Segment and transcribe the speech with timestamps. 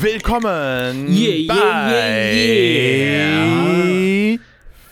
[0.00, 3.44] Willkommen Yeah, bei yeah,
[4.34, 4.38] yeah.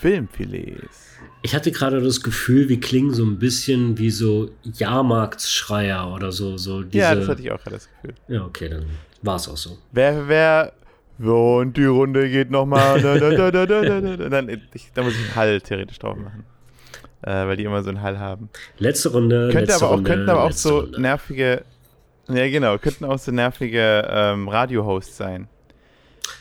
[0.00, 1.18] Filmfilets.
[1.43, 6.57] Ich hatte gerade das Gefühl, wir klingen so ein bisschen wie so Jahrmarktsschreier oder so.
[6.57, 8.14] so diese, Ja, das hatte ich auch gerade das Gefühl.
[8.27, 8.86] Ja, okay, dann
[9.23, 9.79] war es auch so.
[9.93, 10.73] Wer, wer,
[11.19, 13.01] so, und die Runde geht nochmal.
[13.01, 14.29] da, da, da, da, da, da, da.
[14.29, 16.45] Dann, ich, da muss ich einen Hall theoretisch drauf machen.
[17.23, 18.51] Äh, weil die immer so einen Hall haben.
[18.79, 19.48] Letzte Runde.
[19.51, 21.01] Könnte letzte aber auch, Runde, könnten aber auch so Runde.
[21.01, 21.65] nervige.
[22.29, 25.48] Ja, genau, könnten auch so nervige ähm, Radio-Hosts sein.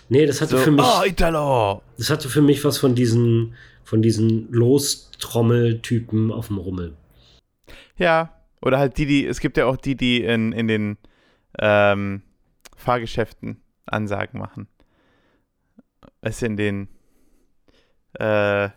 [0.10, 1.82] Nee, das hatte, So, für mich, oh, Italo!
[1.98, 6.94] das hatte für mich was von diesen, von diesen Lostrommel-Typen auf dem Rummel.
[7.98, 10.98] Ja, oder halt die, die, es gibt ja auch die, die in, in den
[11.60, 12.24] ähm,
[12.76, 14.68] Fahrgeschäften Ansagen machen.
[16.22, 16.88] Es in den,
[18.14, 18.70] äh,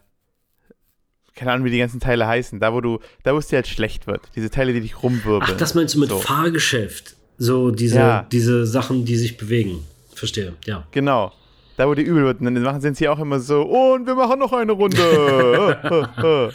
[1.34, 3.68] keine Ahnung, wie die ganzen Teile heißen, da wo du, da wo es dir halt
[3.68, 4.22] schlecht wird.
[4.36, 5.42] Diese Teile, die dich rumwirbeln.
[5.44, 6.18] Ach, das meinst du mit So.
[6.18, 7.16] Fahrgeschäft?
[7.38, 8.26] So diese, Ja.
[8.32, 9.84] diese Sachen, die sich bewegen.
[10.14, 10.86] Verstehe, ja.
[10.90, 11.32] Genau.
[11.76, 12.40] Da, wo die übel wird.
[12.40, 14.98] Und dann machen sind sie auch immer so, und wir machen noch eine Runde.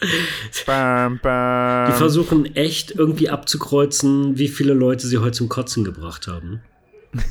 [0.66, 1.90] bam, bam.
[1.92, 6.62] Die versuchen echt irgendwie abzukreuzen, wie viele Leute sie heute zum Kotzen gebracht haben.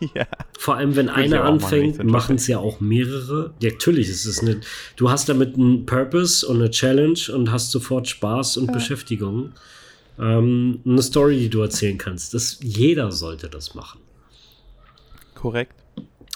[0.14, 0.26] ja.
[0.58, 3.54] Vor allem, wenn einer anfängt, machen es ja auch mehrere.
[3.60, 4.60] Ja, natürlich, es ist eine.
[4.96, 9.52] Du hast damit einen Purpose und eine Challenge und hast sofort Spaß und Beschäftigung.
[10.18, 12.34] Ähm, eine Story, die du erzählen kannst.
[12.34, 14.00] Das, jeder sollte das machen.
[15.34, 15.74] Korrekt.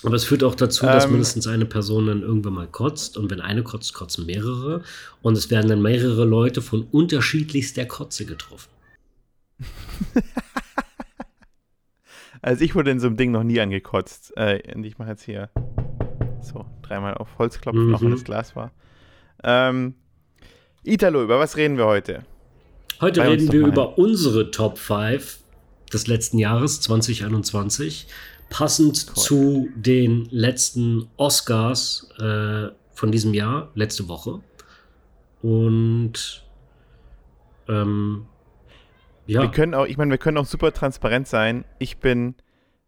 [0.05, 1.12] Aber es führt auch dazu, dass Ähm.
[1.12, 3.17] mindestens eine Person dann irgendwann mal kotzt.
[3.17, 4.83] Und wenn eine kotzt, kotzen mehrere.
[5.23, 8.70] Und es werden dann mehrere Leute von unterschiedlichster Kotze getroffen.
[12.49, 14.33] Also ich wurde in so einem Ding noch nie angekotzt.
[14.39, 15.51] Äh, ich mache jetzt hier
[16.41, 17.95] so dreimal auf Holz klopfen, Mhm.
[17.95, 18.73] auch wenn das Glas war.
[19.45, 19.93] Ähm,
[20.83, 22.25] Italo, über was reden wir heute?
[23.03, 23.69] Heute Bei reden wir mal.
[23.69, 25.41] über unsere Top 5
[25.92, 28.07] des letzten Jahres 2021,
[28.48, 34.41] passend zu den letzten Oscars äh, von diesem Jahr, letzte Woche.
[35.42, 36.42] Und
[37.69, 38.25] ähm,
[39.28, 41.64] ja, Wir können auch, ich meine, wir können auch super transparent sein.
[41.78, 42.34] Ich bin,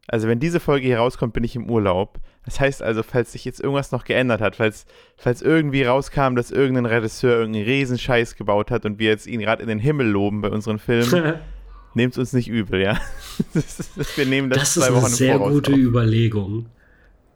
[0.09, 2.19] also wenn diese Folge hier rauskommt, bin ich im Urlaub.
[2.47, 4.87] Das heißt also, falls sich jetzt irgendwas noch geändert hat, falls,
[5.19, 9.61] falls irgendwie rauskam, dass irgendein Regisseur irgendeinen Riesenscheiß gebaut hat und wir jetzt ihn gerade
[9.63, 11.35] in den Himmel loben bei unseren Filmen,
[11.95, 12.99] nehmt es uns nicht übel, ja.
[13.55, 15.79] Das ist, wir nehmen das, das ist zwei eine Wochen im sehr gute auf.
[15.79, 16.67] Überlegung.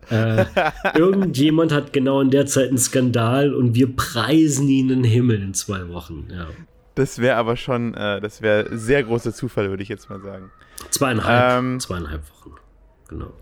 [0.09, 0.47] Äh,
[0.95, 5.43] irgendjemand hat genau in der Zeit einen Skandal und wir preisen ihn in den Himmel
[5.43, 6.29] in zwei Wochen.
[6.31, 6.49] Ja.
[6.95, 10.51] Das wäre aber schon, äh, das wäre sehr großer Zufall, würde ich jetzt mal sagen.
[10.91, 12.55] Zweieinhalb, Ähm, zweieinhalb Wochen.
[13.09, 13.33] Genau.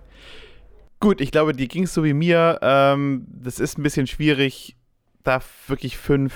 [1.00, 2.58] Gut, ich glaube, dir ging es so wie mir.
[2.62, 4.76] Ähm, das ist ein bisschen schwierig,
[5.24, 6.32] da wirklich fünf,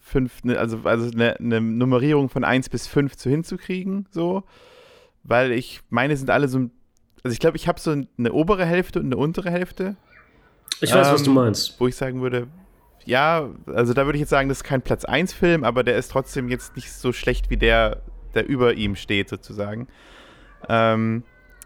[0.00, 4.44] fünf ne, also, also eine, eine Nummerierung von 1 bis 5 zu hinzukriegen, so.
[5.24, 6.70] Weil ich, meine sind alle so, ein-
[7.22, 9.96] also ich glaube, ich habe so eine obere Hälfte und eine untere Hälfte,
[10.80, 11.78] Ich weiß, was Ähm, du meinst.
[11.78, 12.46] wo ich sagen würde,
[13.04, 15.96] ja, also da würde ich jetzt sagen, das ist kein Platz 1 Film, aber der
[15.96, 18.02] ist trotzdem jetzt nicht so schlecht wie der,
[18.34, 19.88] der über ihm steht, sozusagen.
[20.68, 21.24] Ähm,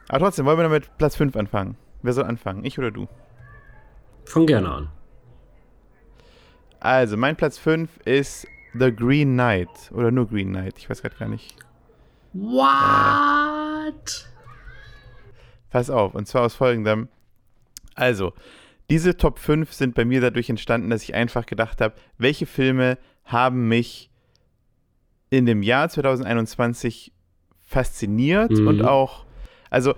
[0.08, 1.76] aber trotzdem, wollen wir damit Platz 5 anfangen?
[2.02, 2.64] Wer soll anfangen?
[2.64, 3.08] Ich oder du?
[4.24, 4.90] Fang gerne an.
[6.80, 9.90] Also, mein Platz 5 ist The Green Knight.
[9.92, 10.78] Oder nur Green Knight.
[10.78, 11.56] Ich weiß gerade gar nicht.
[12.34, 14.28] What?
[15.70, 16.14] Pass auf.
[16.14, 17.08] Und zwar aus folgendem.
[17.94, 18.34] Also,
[18.90, 22.98] diese Top 5 sind bei mir dadurch entstanden, dass ich einfach gedacht habe, welche Filme
[23.24, 24.10] haben mich
[25.30, 27.12] in dem Jahr 2021
[27.66, 28.66] fasziniert Mhm.
[28.68, 29.24] und auch,
[29.70, 29.94] also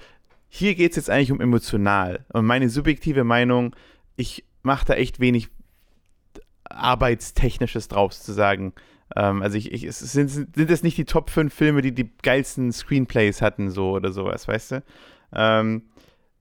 [0.49, 2.25] hier geht es jetzt eigentlich um emotional.
[2.33, 3.75] Und meine subjektive Meinung,
[4.17, 5.49] ich mache da echt wenig
[6.65, 8.73] Arbeitstechnisches draus zu sagen.
[9.15, 12.11] Ähm, also ich, ich, es sind, sind es nicht die Top 5 Filme, die die
[12.23, 14.83] geilsten Screenplays hatten, so oder sowas, weißt du?
[15.33, 15.83] Ähm,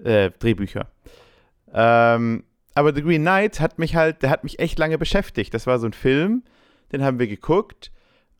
[0.03, 0.87] äh, Drehbücher.
[1.73, 2.43] Ähm,
[2.73, 5.53] aber The Green Knight hat mich halt, der hat mich echt lange beschäftigt.
[5.53, 6.43] Das war so ein Film,
[6.91, 7.91] den haben wir geguckt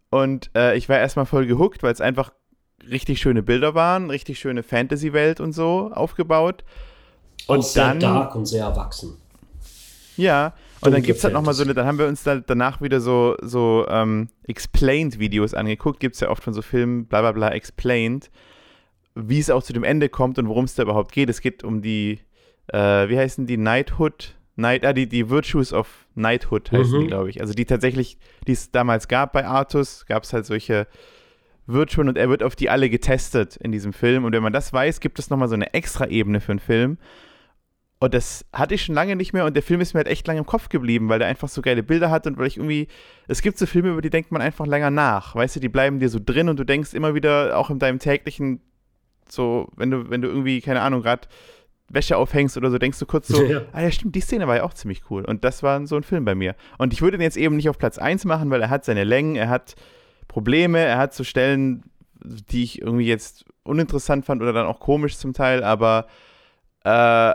[0.09, 2.31] und äh, ich war erstmal voll gehuckt, weil es einfach
[2.89, 6.63] richtig schöne Bilder waren, richtig schöne Fantasy-Welt und so aufgebaut.
[7.47, 9.17] Und Und sehr dann, dark und sehr erwachsen.
[10.17, 12.79] ja, und dann gibt es halt nochmal so eine, dann haben wir uns da danach
[12.81, 15.99] wieder so, so ähm, Explained-Videos angeguckt.
[15.99, 18.29] Gibt es ja oft von so Filmen, bla bla bla, Explained,
[19.15, 21.29] wie es auch zu dem Ende kommt und worum es da überhaupt geht.
[21.29, 22.19] Es geht um die,
[22.67, 24.35] äh, wie heißen die, Knighthood?
[24.55, 27.01] Knight, ah, die, die Virtues of Knighthood heißen Mhm.
[27.01, 27.41] die, glaube ich.
[27.41, 28.17] Also die tatsächlich,
[28.47, 30.87] die es damals gab bei Artus, gab es halt solche
[31.67, 34.23] Virtuen und er wird auf die alle getestet in diesem Film.
[34.23, 36.97] Und wenn man das weiß, gibt es nochmal so eine extra Ebene für einen Film.
[37.99, 40.27] Und das hatte ich schon lange nicht mehr und der Film ist mir halt echt
[40.27, 42.87] lange im Kopf geblieben, weil der einfach so geile Bilder hat und weil ich irgendwie,
[43.27, 45.99] es gibt so Filme, über die denkt man einfach länger nach, weißt du, die bleiben
[45.99, 48.59] dir so drin und du denkst immer wieder, auch in deinem täglichen,
[49.29, 51.27] so, wenn du, wenn du irgendwie, keine Ahnung, gerade
[51.89, 54.57] Wäsche aufhängst oder so, denkst du kurz so, ja, ah ja, stimmt, die Szene war
[54.57, 55.23] ja auch ziemlich cool.
[55.25, 56.55] Und das war so ein Film bei mir.
[56.77, 59.03] Und ich würde ihn jetzt eben nicht auf Platz 1 machen, weil er hat seine
[59.03, 59.75] Längen, er hat
[60.27, 61.83] Probleme, er hat so Stellen,
[62.23, 66.07] die ich irgendwie jetzt uninteressant fand oder dann auch komisch zum Teil, aber
[66.83, 67.33] äh,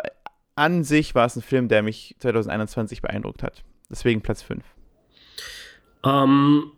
[0.55, 3.63] an sich war es ein Film, der mich 2021 beeindruckt hat.
[3.89, 4.63] Deswegen Platz 5.
[6.05, 6.73] Ähm,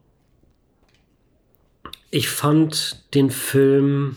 [2.11, 4.17] ich fand den Film.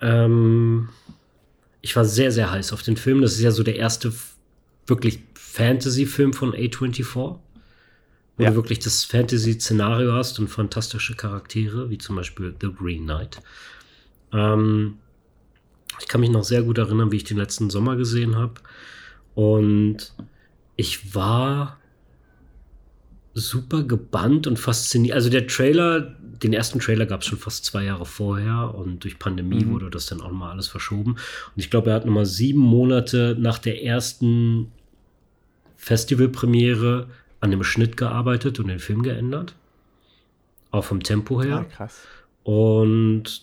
[0.00, 0.88] Ähm,
[1.80, 3.22] ich war sehr, sehr heiß auf den Film.
[3.22, 4.12] Das ist ja so der erste
[4.86, 7.14] wirklich Fantasy-Film von A24.
[7.14, 8.50] Wo ja.
[8.50, 13.40] du wirklich das Fantasy-Szenario hast und fantastische Charaktere, wie zum Beispiel The Green Knight.
[14.32, 14.98] Ähm,
[16.00, 18.54] ich kann mich noch sehr gut erinnern, wie ich den letzten Sommer gesehen habe.
[19.34, 20.14] Und
[20.76, 21.77] ich war
[23.34, 25.14] super gebannt und fasziniert.
[25.14, 26.00] Also der Trailer,
[26.42, 29.72] den ersten Trailer gab es schon fast zwei Jahre vorher und durch Pandemie mhm.
[29.72, 31.12] wurde das dann auch mal alles verschoben.
[31.12, 34.72] Und ich glaube, er hat nochmal sieben Monate nach der ersten
[35.76, 37.08] Festivalpremiere
[37.40, 39.54] an dem Schnitt gearbeitet und den Film geändert.
[40.70, 41.48] Auch vom Tempo her.
[41.48, 42.00] Ja, ah, krass.
[42.42, 43.42] Und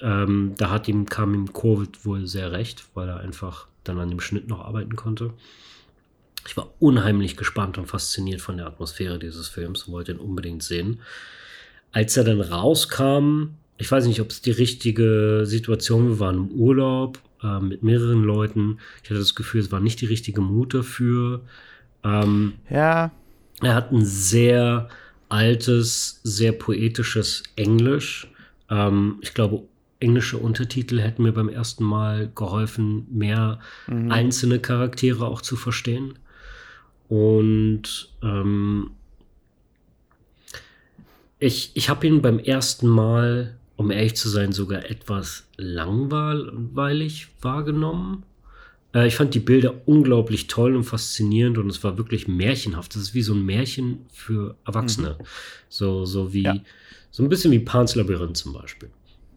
[0.00, 4.10] ähm, da hat ihm, kam ihm Covid wohl sehr recht, weil er einfach dann an
[4.10, 5.32] dem Schnitt noch arbeiten konnte.
[6.46, 10.62] Ich war unheimlich gespannt und fasziniert von der Atmosphäre dieses Films und wollte ihn unbedingt
[10.62, 11.00] sehen.
[11.92, 16.36] Als er dann rauskam, ich weiß nicht, ob es die richtige Situation war, wir waren
[16.36, 18.78] im Urlaub äh, mit mehreren Leuten.
[19.02, 21.42] Ich hatte das Gefühl, es war nicht die richtige Mut dafür.
[22.04, 23.10] Ähm, ja.
[23.62, 24.88] Er hat ein sehr
[25.28, 28.28] altes, sehr poetisches Englisch.
[28.70, 29.62] Ähm, ich glaube,
[30.00, 34.10] englische Untertitel hätten mir beim ersten Mal geholfen, mehr mhm.
[34.10, 36.14] einzelne Charaktere auch zu verstehen.
[37.08, 38.90] Und ähm,
[41.38, 48.24] ich, ich habe ihn beim ersten Mal, um ehrlich zu sein, sogar etwas langweilig wahrgenommen.
[48.94, 52.94] Äh, ich fand die Bilder unglaublich toll und faszinierend und es war wirklich märchenhaft.
[52.94, 55.16] Das ist wie so ein Märchen für Erwachsene.
[55.18, 55.24] Mhm.
[55.68, 56.56] So, so wie, ja.
[57.10, 58.90] so ein bisschen wie Pans Labyrinth zum Beispiel.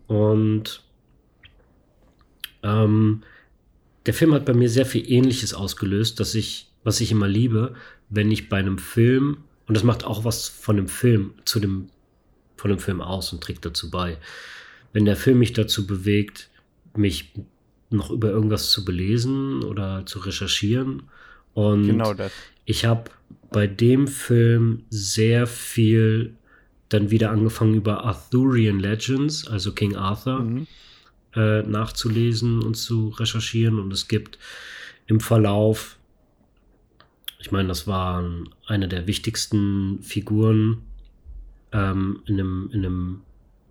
[0.07, 0.83] Und
[2.63, 3.23] ähm,
[4.05, 7.75] der Film hat bei mir sehr viel Ähnliches ausgelöst, dass ich, was ich immer liebe,
[8.09, 9.37] wenn ich bei einem Film,
[9.67, 11.87] und das macht auch was von dem Film zu dem,
[12.57, 14.17] von dem Film aus und trägt dazu bei,
[14.93, 16.49] wenn der Film mich dazu bewegt,
[16.95, 17.33] mich
[17.89, 21.03] noch über irgendwas zu belesen oder zu recherchieren.
[21.53, 22.13] Und genau
[22.65, 23.11] ich habe
[23.51, 26.35] bei dem Film sehr viel
[26.89, 30.67] dann wieder angefangen über Arthurian Legends, also King Arthur, mhm.
[31.35, 33.79] äh, nachzulesen und zu recherchieren.
[33.79, 34.37] Und es gibt
[35.07, 35.97] im Verlauf,
[37.41, 40.83] ich meine, das waren eine der wichtigsten Figuren
[41.71, 43.21] ähm, in, einem, in einem,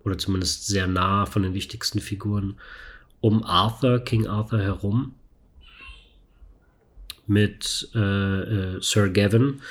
[0.03, 2.57] oder zumindest sehr nah von den wichtigsten Figuren
[3.21, 5.13] um Arthur, King Arthur herum
[7.27, 9.61] mit äh, äh, Sir Gavin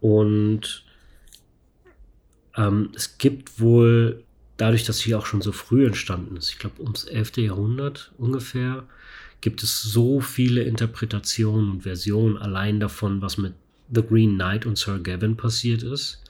[0.00, 0.84] und
[2.56, 4.22] ähm, es gibt wohl,
[4.58, 7.38] dadurch, dass sie auch schon so früh entstanden ist, ich glaube ums 11.
[7.38, 8.84] Jahrhundert ungefähr,
[9.40, 13.54] gibt es so viele Interpretationen und Versionen allein davon, was mit
[13.92, 16.22] The Green Knight und Sir Gavin passiert ist.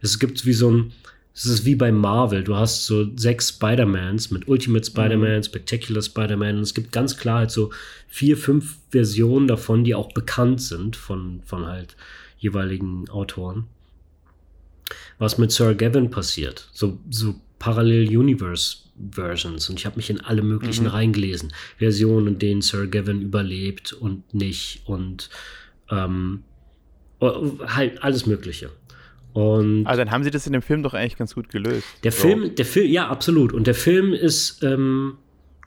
[0.00, 0.92] Es gibt wie so ein,
[1.34, 2.44] es ist wie bei Marvel.
[2.44, 5.42] Du hast so sechs Spider-Mans mit Ultimate Spider-Man, mhm.
[5.42, 6.56] Spectacular Spider-Man.
[6.56, 7.70] Und es gibt ganz klar halt so
[8.08, 11.96] vier, fünf Versionen davon, die auch bekannt sind von, von halt
[12.38, 13.66] jeweiligen Autoren
[15.18, 16.68] was mit Sir Gavin passiert.
[16.72, 18.78] So, so Parallel Universe
[19.12, 19.70] Versions.
[19.70, 20.90] Und ich habe mich in alle möglichen mhm.
[20.90, 21.52] reingelesen.
[21.78, 24.82] Versionen, in denen Sir Gavin überlebt und nicht.
[24.84, 25.30] Und
[25.88, 26.42] ähm,
[27.20, 28.70] halt alles Mögliche.
[29.32, 31.86] Und also dann haben sie das in dem Film doch eigentlich ganz gut gelöst.
[32.02, 32.22] Der so.
[32.22, 33.52] Film, der Film, ja, absolut.
[33.52, 35.18] Und der Film ist ähm,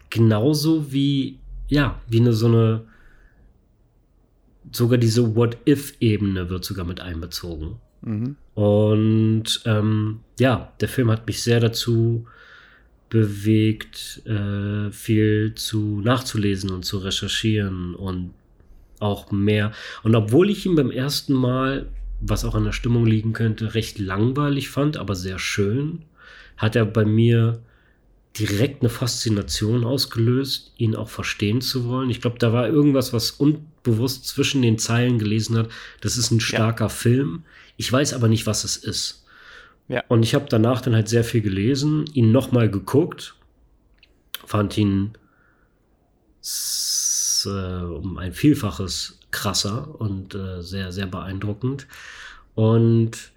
[0.09, 2.85] genauso wie, ja, wie eine so eine,
[4.73, 7.77] sogar diese What-If-Ebene wird sogar mit einbezogen.
[8.05, 8.37] Mhm.
[8.53, 12.25] Und ähm, ja, der Film hat mich sehr dazu
[13.09, 18.31] bewegt, äh, viel zu nachzulesen und zu recherchieren und
[18.99, 19.71] auch mehr.
[20.03, 21.87] Und obwohl ich ihn beim ersten Mal,
[22.21, 26.03] was auch an der Stimmung liegen könnte, recht langweilig fand, aber sehr schön,
[26.57, 27.61] hat er bei mir
[28.39, 32.09] direkt eine Faszination ausgelöst, ihn auch verstehen zu wollen.
[32.09, 35.69] Ich glaube, da war irgendwas, was unbewusst zwischen den Zeilen gelesen hat.
[36.01, 36.89] Das ist ein starker ja.
[36.89, 37.43] Film.
[37.77, 39.25] Ich weiß aber nicht, was es ist.
[39.87, 40.03] Ja.
[40.07, 43.35] Und ich habe danach dann halt sehr viel gelesen, ihn nochmal geguckt,
[44.45, 45.13] fand ihn
[47.45, 51.87] äh, um ein Vielfaches krasser und äh, sehr, sehr beeindruckend.
[52.55, 53.31] Und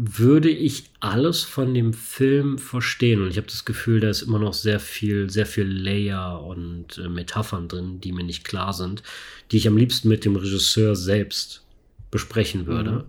[0.00, 3.20] würde ich alles von dem Film verstehen.
[3.20, 6.98] Und ich habe das Gefühl, da ist immer noch sehr viel, sehr viel Layer und
[6.98, 9.02] äh, Metaphern drin, die mir nicht klar sind,
[9.50, 11.64] die ich am liebsten mit dem Regisseur selbst
[12.12, 12.90] besprechen würde.
[12.92, 13.04] Mhm.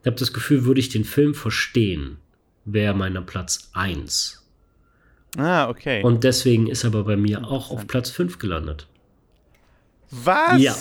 [0.00, 2.18] Ich habe das Gefühl, würde ich den Film verstehen,
[2.64, 4.44] wäre meiner Platz 1.
[5.36, 6.02] Ah, okay.
[6.02, 8.86] Und deswegen ist er aber bei mir auch auf Platz 5 gelandet.
[10.10, 10.60] Was?
[10.60, 10.76] Ja.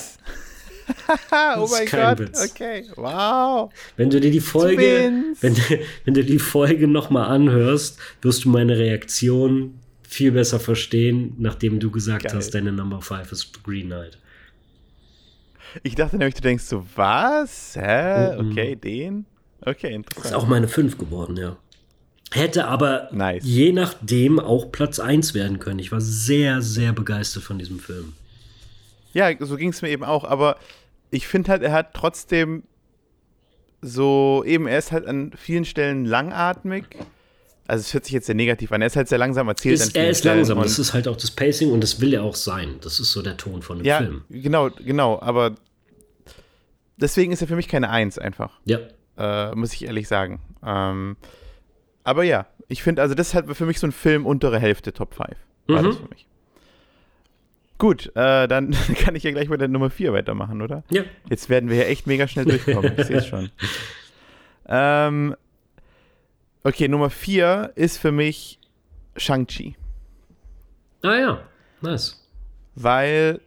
[1.58, 2.20] oh mein Gott.
[2.20, 2.52] Witz.
[2.52, 2.86] Okay.
[2.96, 3.74] Wow.
[3.98, 5.58] Wenn du dir die Folge, wenn,
[6.06, 11.92] wenn du die Folge nochmal anhörst, wirst du meine Reaktion viel besser verstehen, nachdem du
[11.92, 12.36] gesagt Geil.
[12.36, 14.18] hast, deine Number 5 ist Green Knight.
[15.84, 17.76] Ich dachte nämlich, du denkst so, was?
[17.76, 17.82] Hä?
[17.82, 18.52] -mm.
[18.52, 19.26] Okay, den?
[19.62, 20.26] Okay, interessant.
[20.26, 21.58] Ist auch meine 5 geworden, ja.
[22.32, 23.44] Hätte aber nice.
[23.46, 25.80] je nachdem auch Platz 1 werden können.
[25.80, 28.14] Ich war sehr, sehr begeistert von diesem Film.
[29.14, 30.58] Ja, so ging es mir eben auch, aber
[31.10, 32.64] ich finde halt, er hat trotzdem
[33.82, 36.86] so, eben, er ist halt an vielen Stellen langatmig.
[37.68, 38.82] Also es hört sich jetzt sehr negativ an.
[38.82, 39.76] Er ist halt sehr langsam erzählt.
[39.76, 40.62] Ist, er ist Stellen langsam.
[40.62, 42.78] Das ist halt auch das Pacing und das will er auch sein.
[42.82, 44.24] Das ist so der Ton von dem ja, Film.
[44.30, 45.22] Genau, genau.
[45.22, 45.56] Aber
[46.96, 48.60] deswegen ist er für mich keine Eins einfach.
[48.66, 48.80] Ja.
[49.18, 50.40] Äh, muss ich ehrlich sagen.
[50.66, 51.18] Ähm,
[52.06, 54.94] aber ja, ich finde, also das ist halt für mich so ein Film untere Hälfte
[54.94, 55.30] Top 5.
[55.68, 55.86] War mhm.
[55.86, 56.26] das für mich.
[57.78, 60.84] Gut, äh, dann kann ich ja gleich mit der Nummer 4 weitermachen, oder?
[60.90, 61.04] Ja.
[61.30, 62.94] Jetzt werden wir ja echt mega schnell durchkommen.
[62.98, 63.50] ich sehe es schon.
[64.70, 65.34] Ähm,
[66.64, 68.60] okay, Nummer 4 ist für mich
[69.16, 69.76] Shang-Chi.
[71.04, 71.42] Ah ja,
[71.82, 72.24] nice.
[72.76, 73.42] Weil,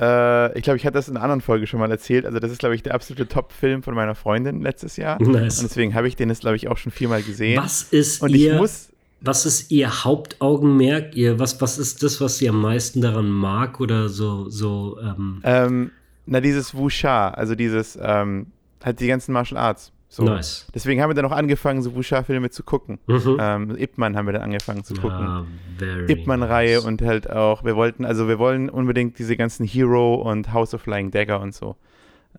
[0.00, 2.26] äh, ich glaube, ich hatte das in einer anderen Folge schon mal erzählt.
[2.26, 5.20] Also, das ist, glaube ich, der absolute Top-Film von meiner Freundin letztes Jahr.
[5.22, 5.58] Nice.
[5.58, 7.62] Und deswegen habe ich den jetzt, glaube ich, auch schon viermal gesehen.
[7.62, 11.16] Was ist Und ihr ich muss was ist Ihr Hauptaugenmerk?
[11.16, 14.48] Ihr, was, was ist das, was sie am meisten daran mag oder so?
[14.48, 15.90] so ähm ähm,
[16.26, 18.46] na, dieses Wuxia, also dieses, ähm,
[18.84, 19.92] halt die ganzen Martial Arts.
[20.08, 20.22] So.
[20.24, 20.66] Nice.
[20.74, 22.98] Deswegen haben wir dann auch angefangen, so Wuxia-Filme zu gucken.
[23.06, 23.36] Mhm.
[23.40, 25.26] Ähm, Ip Man haben wir dann angefangen zu gucken.
[25.26, 25.46] Ah,
[26.08, 26.84] Ip Man-Reihe nice.
[26.84, 30.82] und halt auch, wir wollten, also wir wollen unbedingt diese ganzen Hero und House of
[30.82, 31.76] Flying Dagger und so.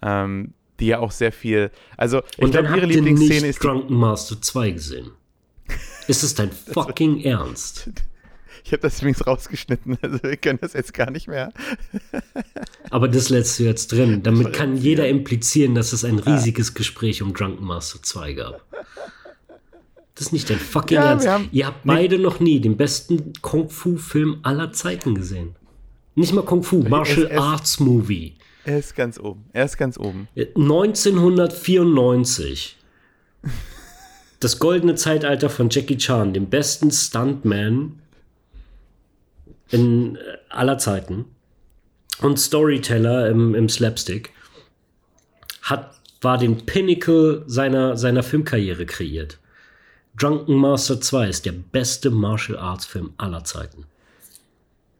[0.02, 3.64] Ähm, die ja auch sehr viel, also ich glaube, ihre Lieblingsszene ist.
[3.64, 5.12] Drunken Master 2 gesehen.
[6.08, 7.90] Ist es dein fucking Ernst?
[8.68, 11.54] Ich habe das übrigens rausgeschnitten, also wir können das jetzt gar nicht mehr.
[12.90, 14.24] Aber das lässt du jetzt drin.
[14.24, 18.66] Damit kann jeder implizieren, dass es ein riesiges Gespräch um Drunken Master 2 gab.
[20.16, 21.30] Das ist nicht dein fucking ja, Ernst.
[21.54, 25.56] Ihr habt beide noch nie den besten Kung-Fu-Film aller Zeiten gesehen.
[26.16, 28.36] Nicht mal Kung-Fu, Martial es, Arts Movie.
[28.66, 29.46] Er ist ganz oben.
[29.54, 30.28] Er ist ganz oben.
[30.36, 32.76] 1994
[34.42, 38.02] das goldene Zeitalter von Jackie Chan, dem besten Stuntman
[39.72, 40.18] in
[40.50, 41.26] aller Zeiten
[42.22, 44.32] und Storyteller im, im Slapstick,
[45.62, 49.40] hat, war den Pinnacle seiner, seiner Filmkarriere kreiert.
[50.18, 53.86] Drunken Master 2 ist der beste Martial Arts Film aller Zeiten.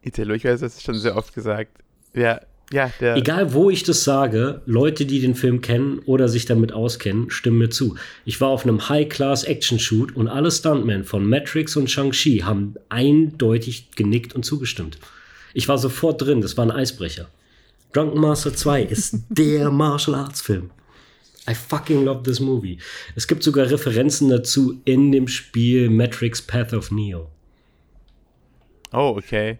[0.02, 1.72] Italo, ich weiß, das ist schon sehr oft gesagt.
[2.14, 6.72] Ja, ja, Egal, wo ich das sage, Leute, die den Film kennen oder sich damit
[6.72, 7.96] auskennen, stimmen mir zu.
[8.26, 14.34] Ich war auf einem High-Class-Action-Shoot und alle Stuntmen von Matrix und Shang-Chi haben eindeutig genickt
[14.34, 14.98] und zugestimmt.
[15.54, 17.28] Ich war sofort drin, das war ein Eisbrecher.
[17.94, 20.70] Drunken Master 2 ist der Martial Arts Film.
[21.48, 22.78] I fucking love this movie.
[23.16, 27.30] Es gibt sogar Referenzen dazu in dem Spiel Matrix Path of Neo.
[28.92, 29.58] Oh, okay.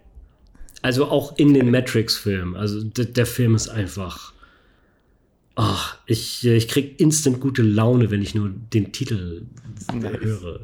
[0.83, 2.57] Also auch in den Matrix-Filmen.
[2.57, 4.33] Also der Film ist einfach.
[5.57, 9.43] Ach, ich, ich krieg instant gute Laune, wenn ich nur den Titel
[9.93, 10.21] nice.
[10.21, 10.61] höre.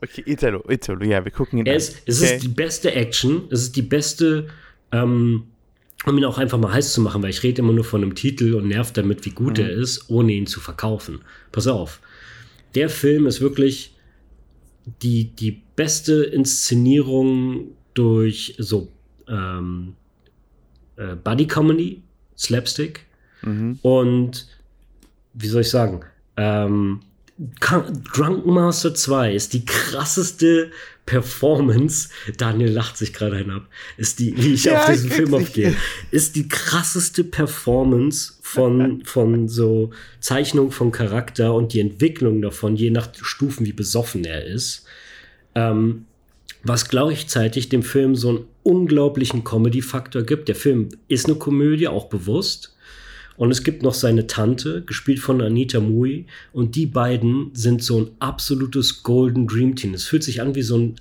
[0.00, 1.96] Okay, Italo, Italo, ja, wir gucken ihn es, an.
[2.06, 2.34] Es okay.
[2.34, 4.46] ist die beste Action, es ist die beste,
[4.92, 5.44] ähm,
[6.06, 8.14] um ihn auch einfach mal heiß zu machen, weil ich rede immer nur von einem
[8.14, 9.64] Titel und nervt damit, wie gut mhm.
[9.64, 11.20] er ist, ohne ihn zu verkaufen.
[11.50, 12.00] Pass auf.
[12.76, 13.94] Der Film ist wirklich
[15.02, 18.88] die, die beste Inszenierung durch so
[19.32, 19.94] ähm,
[20.96, 22.02] äh, Buddy Comedy,
[22.36, 23.06] Slapstick
[23.42, 23.78] mhm.
[23.82, 24.46] und
[25.34, 26.02] wie soll ich sagen,
[26.36, 27.00] ähm,
[28.14, 30.70] Drunken Master 2 ist die krasseste
[31.06, 32.10] Performance.
[32.36, 33.66] Daniel lacht sich gerade ein ab.
[33.96, 35.74] Ist die, wie ich ja, auf diesen Film aufgehe,
[36.10, 42.90] ist die krasseste Performance von, von so Zeichnung von Charakter und die Entwicklung davon, je
[42.90, 44.84] nach Stufen, wie besoffen er ist.
[45.54, 46.04] Ähm,
[46.62, 50.48] was gleichzeitig dem Film so einen unglaublichen Comedy-Faktor gibt.
[50.48, 52.76] Der Film ist eine Komödie, auch bewusst.
[53.36, 56.26] Und es gibt noch seine Tante, gespielt von Anita Mui.
[56.52, 59.94] Und die beiden sind so ein absolutes Golden Dream Team.
[59.94, 60.96] Es fühlt sich an wie so ein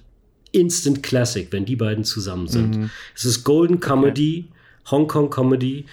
[0.51, 2.77] Instant Classic, wenn die beiden zusammen sind.
[2.77, 2.89] Mhm.
[3.15, 4.57] Es ist Golden Comedy, okay.
[4.91, 5.85] Hongkong-Comedy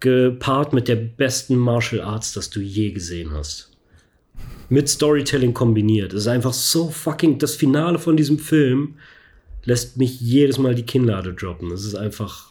[0.00, 3.70] gepaart mit der besten Martial Arts, das du je gesehen hast.
[4.68, 6.12] Mit Storytelling kombiniert.
[6.12, 7.38] Es ist einfach so fucking.
[7.38, 8.94] Das Finale von diesem Film
[9.66, 11.70] lässt mich jedes Mal die Kinnlade droppen.
[11.70, 12.50] Es ist einfach.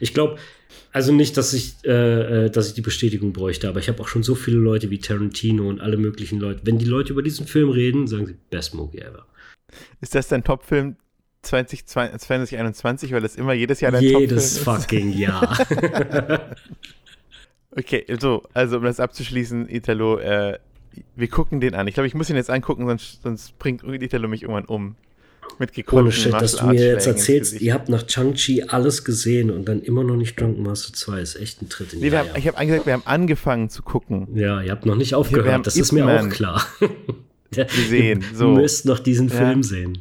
[0.00, 0.38] Ich glaube,
[0.92, 4.08] also nicht, dass ich, äh, äh, dass ich die Bestätigung bräuchte, aber ich habe auch
[4.08, 6.60] schon so viele Leute wie Tarantino und alle möglichen Leute.
[6.64, 9.26] Wenn die Leute über diesen Film reden, sagen sie Best Movie ever.
[10.00, 10.96] Ist das dein Top-Film
[11.42, 15.58] 2021, weil das immer jedes Jahr dein Jedes fucking Jahr.
[17.76, 20.58] okay, so, also um das abzuschließen, Italo, äh,
[21.16, 21.86] wir gucken den an.
[21.86, 24.96] Ich glaube, ich muss ihn jetzt angucken, sonst, sonst bringt Italo mich irgendwann um.
[25.58, 29.64] Mit Ohne Shit, dass du mir jetzt erzählst, ihr habt nach Chang-Chi alles gesehen und
[29.64, 31.20] dann immer noch nicht Drunken Master 2.
[31.20, 33.82] Ist echt ein Tritt in die nee, haben, Ich habe gesagt, wir haben angefangen zu
[33.82, 34.28] gucken.
[34.34, 36.64] Ja, ihr habt noch nicht aufgehört, das ist mir auch klar.
[37.50, 38.24] gesehen.
[38.34, 38.52] So.
[38.52, 39.34] Ihr müsst noch diesen ja.
[39.34, 39.98] Film sehen.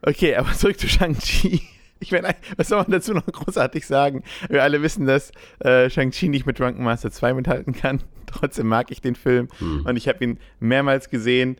[0.00, 1.62] Okay, aber zurück zu Shang-Chi.
[2.04, 4.22] Ich meine, was soll man dazu noch großartig sagen?
[4.50, 8.02] Wir alle wissen, dass äh, Shang-Chi nicht mit Drunken Master 2 mithalten kann.
[8.26, 9.86] Trotzdem mag ich den Film hm.
[9.86, 11.56] und ich habe ihn mehrmals gesehen.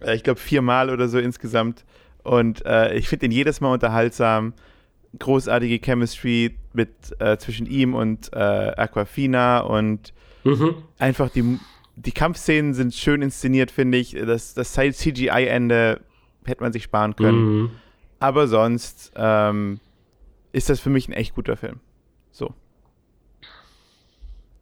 [0.00, 1.84] Äh, ich glaube viermal oder so insgesamt.
[2.22, 4.54] Und äh, ich finde ihn jedes Mal unterhaltsam.
[5.18, 10.76] Großartige Chemistry mit äh, zwischen ihm und äh, Aquafina und mhm.
[10.98, 11.58] einfach die,
[11.96, 14.12] die Kampfszenen sind schön inszeniert, finde ich.
[14.12, 16.00] Das, das CGI-Ende
[16.44, 17.44] hätte man sich sparen können.
[17.44, 17.70] Mhm.
[18.22, 19.80] Aber sonst ähm,
[20.52, 21.80] ist das für mich ein echt guter Film.
[22.30, 22.54] So.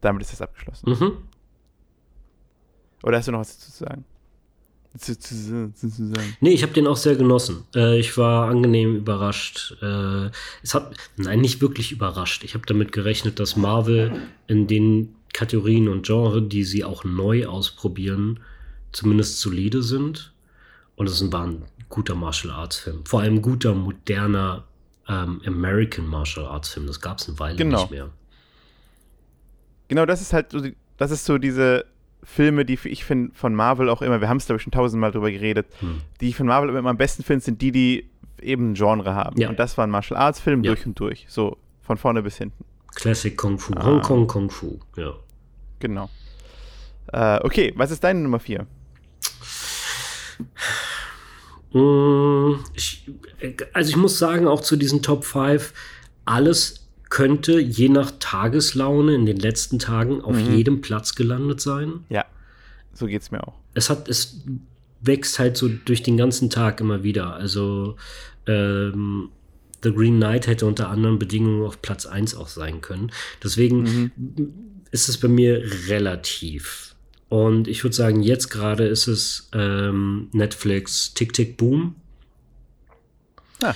[0.01, 0.89] Damit ist das abgeschlossen.
[0.89, 1.17] Mhm.
[3.03, 4.05] Oder hast du noch was dazu zu sagen?
[4.97, 6.37] Zu, zu, zu, zu sagen.
[6.41, 7.63] Nee, ich habe den auch sehr genossen.
[7.75, 9.77] Äh, ich war angenehm überrascht.
[9.81, 10.31] Äh,
[10.63, 12.43] es hat, nein, nicht wirklich überrascht.
[12.43, 17.45] Ich habe damit gerechnet, dass Marvel in den Kategorien und Genre, die sie auch neu
[17.45, 18.39] ausprobieren,
[18.91, 20.33] zumindest solide sind.
[20.95, 23.05] Und es war ein guter Martial Arts Film.
[23.05, 24.63] Vor allem guter, moderner
[25.07, 26.87] ähm, American Martial Arts Film.
[26.87, 27.81] Das gab es eine Weile genau.
[27.81, 28.09] nicht mehr.
[29.87, 30.61] Genau, das ist halt so,
[30.97, 31.85] das ist so diese
[32.23, 35.11] Filme, die ich finde von Marvel auch immer, wir haben es glaube ich schon tausendmal
[35.11, 36.01] drüber geredet, hm.
[36.21, 38.09] die ich von Marvel immer am besten finde, sind die, die
[38.41, 39.39] eben ein Genre haben.
[39.39, 39.49] Ja.
[39.49, 40.71] Und das war ein Martial Arts Film ja.
[40.71, 41.25] durch und durch.
[41.29, 42.63] So von vorne bis hinten.
[42.95, 43.73] Classic Kung Fu.
[43.75, 43.83] Ah.
[43.83, 45.13] Hongkong Kung Fu, ja.
[45.79, 46.09] Genau.
[47.11, 48.65] Äh, okay, was ist deine Nummer 4?
[51.71, 53.09] Hm, ich,
[53.73, 55.73] also ich muss sagen, auch zu diesen Top 5,
[56.25, 60.55] alles könnte je nach Tageslaune in den letzten Tagen auf mhm.
[60.55, 62.05] jedem Platz gelandet sein.
[62.09, 62.25] Ja,
[62.93, 63.55] so geht es mir auch.
[63.73, 64.43] Es hat, es
[65.01, 67.33] wächst halt so durch den ganzen Tag immer wieder.
[67.33, 67.95] Also
[68.47, 69.29] ähm,
[69.83, 73.11] The Green Knight hätte unter anderen Bedingungen auf Platz 1 auch sein können.
[73.43, 74.11] Deswegen mhm.
[74.91, 76.90] ist es bei mir relativ
[77.31, 81.95] und ich würde sagen, jetzt gerade ist es ähm, Netflix Tick Tick Boom.
[83.61, 83.73] Ja.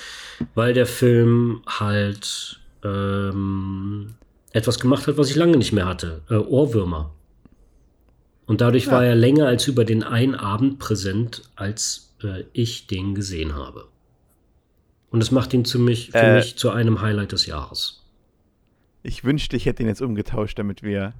[0.55, 4.15] Weil der Film halt ähm,
[4.51, 6.21] etwas gemacht hat, was ich lange nicht mehr hatte.
[6.29, 7.13] Äh, Ohrwürmer.
[8.45, 8.91] Und dadurch ja.
[8.91, 13.87] war er länger als über den einen Abend präsent, als äh, ich den gesehen habe.
[15.11, 18.03] Und es macht ihn zu mich, für äh, mich zu einem Highlight des Jahres.
[19.01, 21.13] Ich wünschte, ich hätte ihn jetzt umgetauscht, damit wir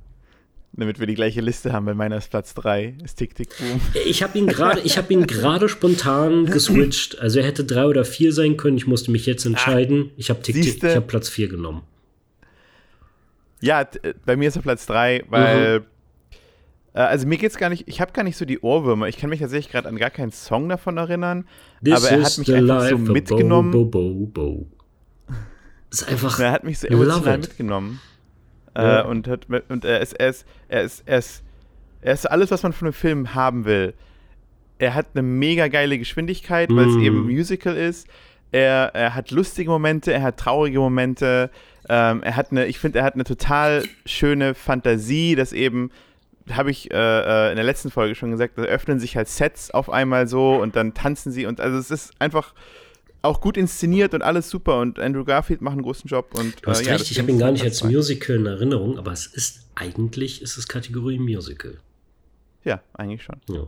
[0.78, 3.80] damit wir die gleiche Liste haben, weil meiner ist Platz 3, ist Tick Tick Boom.
[4.06, 7.20] Ich habe ihn gerade, ich habe ihn gerade spontan geswitcht.
[7.20, 8.78] Also er hätte 3 oder 4 sein können.
[8.78, 10.12] Ich musste mich jetzt entscheiden.
[10.18, 11.84] Ich habe Tick Tick, ich habe Platz 4 genommen.
[13.62, 15.86] Ja, äh, bei mir ist er Platz 3, weil mhm.
[16.94, 19.08] äh, also mir geht's gar nicht, ich habe gar nicht so die Ohrwürmer.
[19.08, 21.48] Ich kann mich tatsächlich gerade an gar keinen Song davon erinnern,
[21.84, 23.72] This aber er hat mich einfach so mitgenommen.
[23.72, 24.68] Bo, bo, bo,
[25.90, 28.02] Das ist einfach Er hat mich so emotional mitgenommen.
[28.76, 29.02] Ja.
[29.02, 31.44] Äh, und hat, und er ist, er ist, er ist, er ist,
[32.02, 33.94] er ist alles, was man von einem Film haben will.
[34.78, 38.08] Er hat eine mega geile Geschwindigkeit, weil es eben Musical ist.
[38.52, 41.50] Er, er hat lustige Momente, er hat traurige Momente.
[41.88, 45.92] Ähm, er hat eine, ich finde, er hat eine total schöne Fantasie, dass eben
[46.52, 49.72] habe ich äh, äh, in der letzten Folge schon gesagt, da öffnen sich halt Sets
[49.72, 52.54] auf einmal so und dann tanzen sie und also es ist einfach
[53.26, 56.34] auch gut inszeniert und alles super und Andrew Garfield macht einen großen Job.
[56.38, 58.98] Und, du hast äh, recht, ja, ich habe ihn gar nicht als Musical in Erinnerung,
[58.98, 61.78] aber es ist eigentlich ist es Kategorie Musical.
[62.64, 63.40] Ja, eigentlich schon.
[63.50, 63.68] Ja.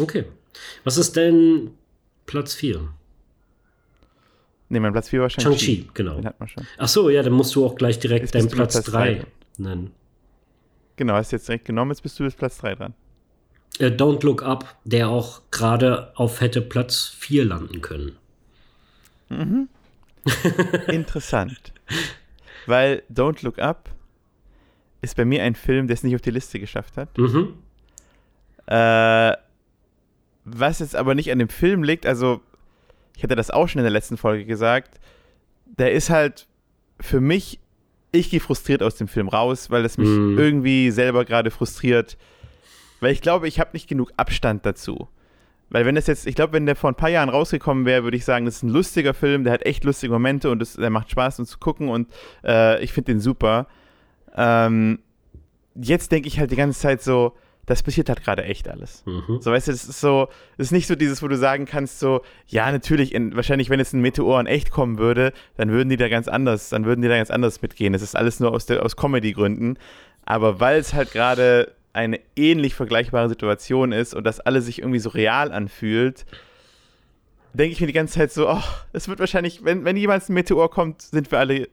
[0.00, 0.24] Okay.
[0.84, 1.72] Was ist denn
[2.26, 2.88] Platz 4?
[4.68, 5.50] Ne, mein Platz 4 war Shang-Chi.
[5.50, 6.14] Shang-Chi, genau.
[6.16, 6.66] Den hat man schon.
[6.78, 9.24] Ach so, ja, dann musst du auch gleich direkt jetzt deinen Platz 3
[9.58, 9.90] nennen.
[10.96, 12.94] Genau, hast du jetzt direkt genommen, jetzt bist du bis Platz 3 dran.
[13.80, 18.16] Uh, Don't Look Up, der auch gerade auf hätte Platz 4 landen können.
[19.38, 19.68] Mhm.
[20.88, 21.72] Interessant.
[22.66, 23.90] Weil Don't Look Up
[25.00, 27.16] ist bei mir ein Film, der es nicht auf die Liste geschafft hat.
[27.18, 27.54] Mhm.
[28.66, 29.32] Äh,
[30.44, 32.40] was jetzt aber nicht an dem Film liegt, also
[33.16, 35.00] ich hatte das auch schon in der letzten Folge gesagt,
[35.66, 36.46] der ist halt
[37.00, 37.58] für mich,
[38.12, 40.38] ich gehe frustriert aus dem Film raus, weil das mich mm.
[40.38, 42.16] irgendwie selber gerade frustriert,
[43.00, 45.08] weil ich glaube, ich habe nicht genug Abstand dazu.
[45.72, 48.16] Weil wenn das jetzt, ich glaube, wenn der vor ein paar Jahren rausgekommen wäre, würde
[48.16, 50.90] ich sagen, das ist ein lustiger Film, der hat echt lustige Momente und das, der
[50.90, 52.08] macht Spaß, uns zu gucken und
[52.44, 53.66] äh, ich finde den super.
[54.36, 54.98] Ähm,
[55.74, 57.32] jetzt denke ich halt die ganze Zeit so,
[57.64, 59.02] das passiert halt gerade echt alles.
[59.06, 59.40] Mhm.
[59.40, 62.00] So, weißt du, das ist so, das ist nicht so dieses, wo du sagen kannst,
[62.00, 65.88] so, ja, natürlich, in, wahrscheinlich, wenn jetzt ein Meteor in echt kommen würde, dann würden
[65.88, 67.94] die da ganz anders, dann würden die da ganz anders mitgehen.
[67.94, 69.78] Das ist alles nur aus, aus Comedy-Gründen.
[70.24, 74.98] Aber weil es halt gerade eine ähnlich vergleichbare Situation ist und das alles sich irgendwie
[74.98, 76.24] so real anfühlt,
[77.52, 80.34] denke ich mir die ganze Zeit so, oh, es wird wahrscheinlich, wenn, wenn jemals ein
[80.34, 81.68] Meteor kommt, sind wir alle,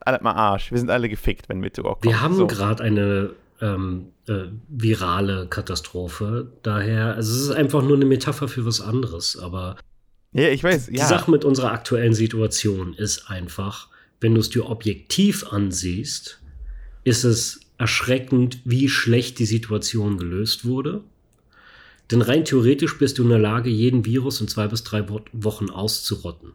[0.00, 0.70] alle mal Arsch.
[0.70, 2.04] Wir sind alle gefickt, wenn ein Meteor kommt.
[2.04, 2.46] Wir haben so.
[2.46, 6.50] gerade eine ähm, äh, virale Katastrophe.
[6.62, 9.76] Daher, also es ist einfach nur eine Metapher für was anderes, aber
[10.32, 10.92] ja, ich weiß, ja.
[10.92, 13.88] Die Sache mit unserer aktuellen Situation ist einfach,
[14.20, 16.40] wenn du es dir objektiv ansiehst,
[17.02, 21.02] ist es erschreckend, wie schlecht die Situation gelöst wurde.
[22.10, 25.70] Denn rein theoretisch bist du in der Lage, jeden Virus in zwei bis drei Wochen
[25.70, 26.52] auszurotten.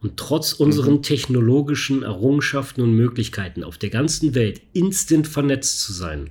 [0.00, 1.02] Und trotz unseren mhm.
[1.02, 6.30] technologischen Errungenschaften und Möglichkeiten auf der ganzen Welt instant vernetzt zu sein,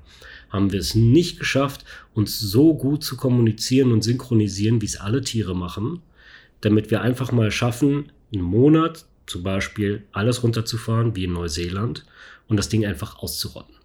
[0.49, 5.21] haben wir es nicht geschafft, uns so gut zu kommunizieren und synchronisieren, wie es alle
[5.21, 6.01] Tiere machen,
[6.60, 12.06] damit wir einfach mal schaffen, einen Monat zum Beispiel alles runterzufahren, wie in Neuseeland,
[12.49, 13.75] und das Ding einfach auszurotten.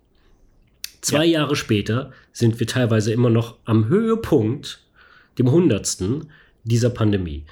[1.01, 1.41] Zwei ja.
[1.41, 4.81] Jahre später sind wir teilweise immer noch am Höhepunkt,
[5.39, 6.31] dem hundertsten
[6.65, 7.45] dieser Pandemie.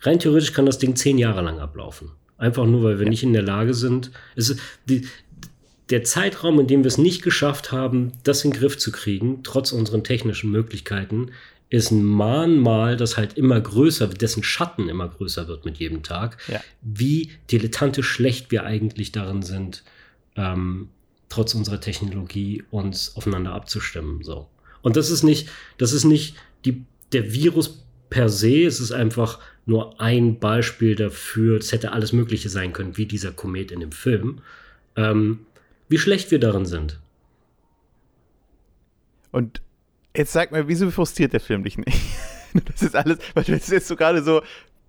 [0.00, 2.12] Rein theoretisch kann das Ding zehn Jahre lang ablaufen.
[2.38, 3.10] Einfach nur, weil wir ja.
[3.10, 4.10] nicht in der Lage sind.
[4.34, 4.56] Es,
[4.86, 5.06] die,
[5.90, 9.42] der Zeitraum, in dem wir es nicht geschafft haben, das in den Griff zu kriegen,
[9.42, 11.30] trotz unseren technischen Möglichkeiten,
[11.68, 16.38] ist ein Mahnmal, das halt immer größer, dessen Schatten immer größer wird mit jedem Tag,
[16.48, 16.60] ja.
[16.80, 19.82] wie dilettantisch schlecht wir eigentlich darin sind,
[20.36, 20.90] ähm,
[21.28, 24.22] trotz unserer Technologie uns aufeinander abzustimmen.
[24.22, 24.48] So.
[24.82, 29.40] Und das ist nicht, das ist nicht die, der Virus per se, es ist einfach
[29.64, 33.92] nur ein Beispiel dafür, es hätte alles Mögliche sein können, wie dieser Komet in dem
[33.92, 34.40] Film,
[34.94, 35.40] ähm,
[35.88, 37.00] wie schlecht wir darin sind.
[39.32, 39.60] Und
[40.16, 41.98] jetzt sag mal, wieso frustriert der Film dich nicht?
[42.64, 44.40] Das ist alles, weil du jetzt so gerade so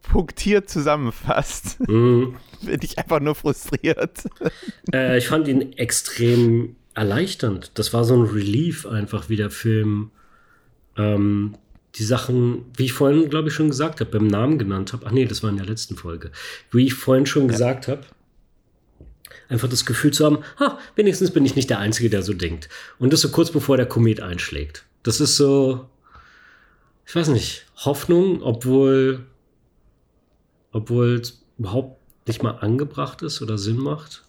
[0.08, 2.36] punktiert zusammenfasst, mhm.
[2.62, 4.24] bin ich einfach nur frustriert.
[4.94, 7.72] Äh, ich fand ihn extrem erleichternd.
[7.74, 10.12] Das war so ein Relief einfach, wie der Film
[10.96, 11.56] ähm,
[11.96, 15.06] die Sachen, wie ich vorhin, glaube ich, schon gesagt habe, beim Namen genannt habe.
[15.06, 16.32] Ach nee, das war in der letzten Folge.
[16.72, 17.50] Wie ich vorhin schon ja.
[17.50, 18.04] gesagt habe,
[19.50, 22.70] einfach das Gefühl zu haben, ha, wenigstens bin ich nicht der Einzige, der so denkt.
[22.98, 24.86] Und das so kurz bevor der Komet einschlägt.
[25.04, 25.90] Das ist so,
[27.06, 29.26] ich weiß nicht, Hoffnung, obwohl
[30.72, 34.24] obwohl es überhaupt nicht mal angebracht ist oder Sinn macht.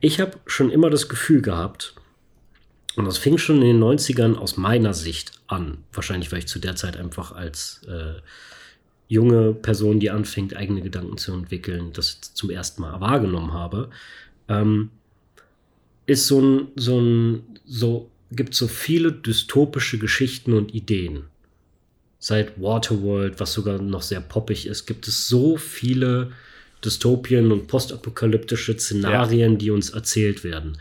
[0.00, 1.94] Ich habe schon immer das Gefühl gehabt,
[2.96, 6.58] und das fing schon in den 90ern aus meiner Sicht an, wahrscheinlich weil ich zu
[6.58, 8.20] der Zeit einfach als äh,
[9.08, 13.90] junge Person, die anfängt, eigene Gedanken zu entwickeln, das zum ersten Mal wahrgenommen habe,
[14.48, 14.90] ähm,
[16.06, 21.29] ist so ein, so ein, so, gibt so viele dystopische Geschichten und Ideen
[22.20, 26.30] seit Waterworld, was sogar noch sehr poppig ist, gibt es so viele
[26.84, 29.58] Dystopien und postapokalyptische Szenarien, ja.
[29.58, 30.78] die uns erzählt werden.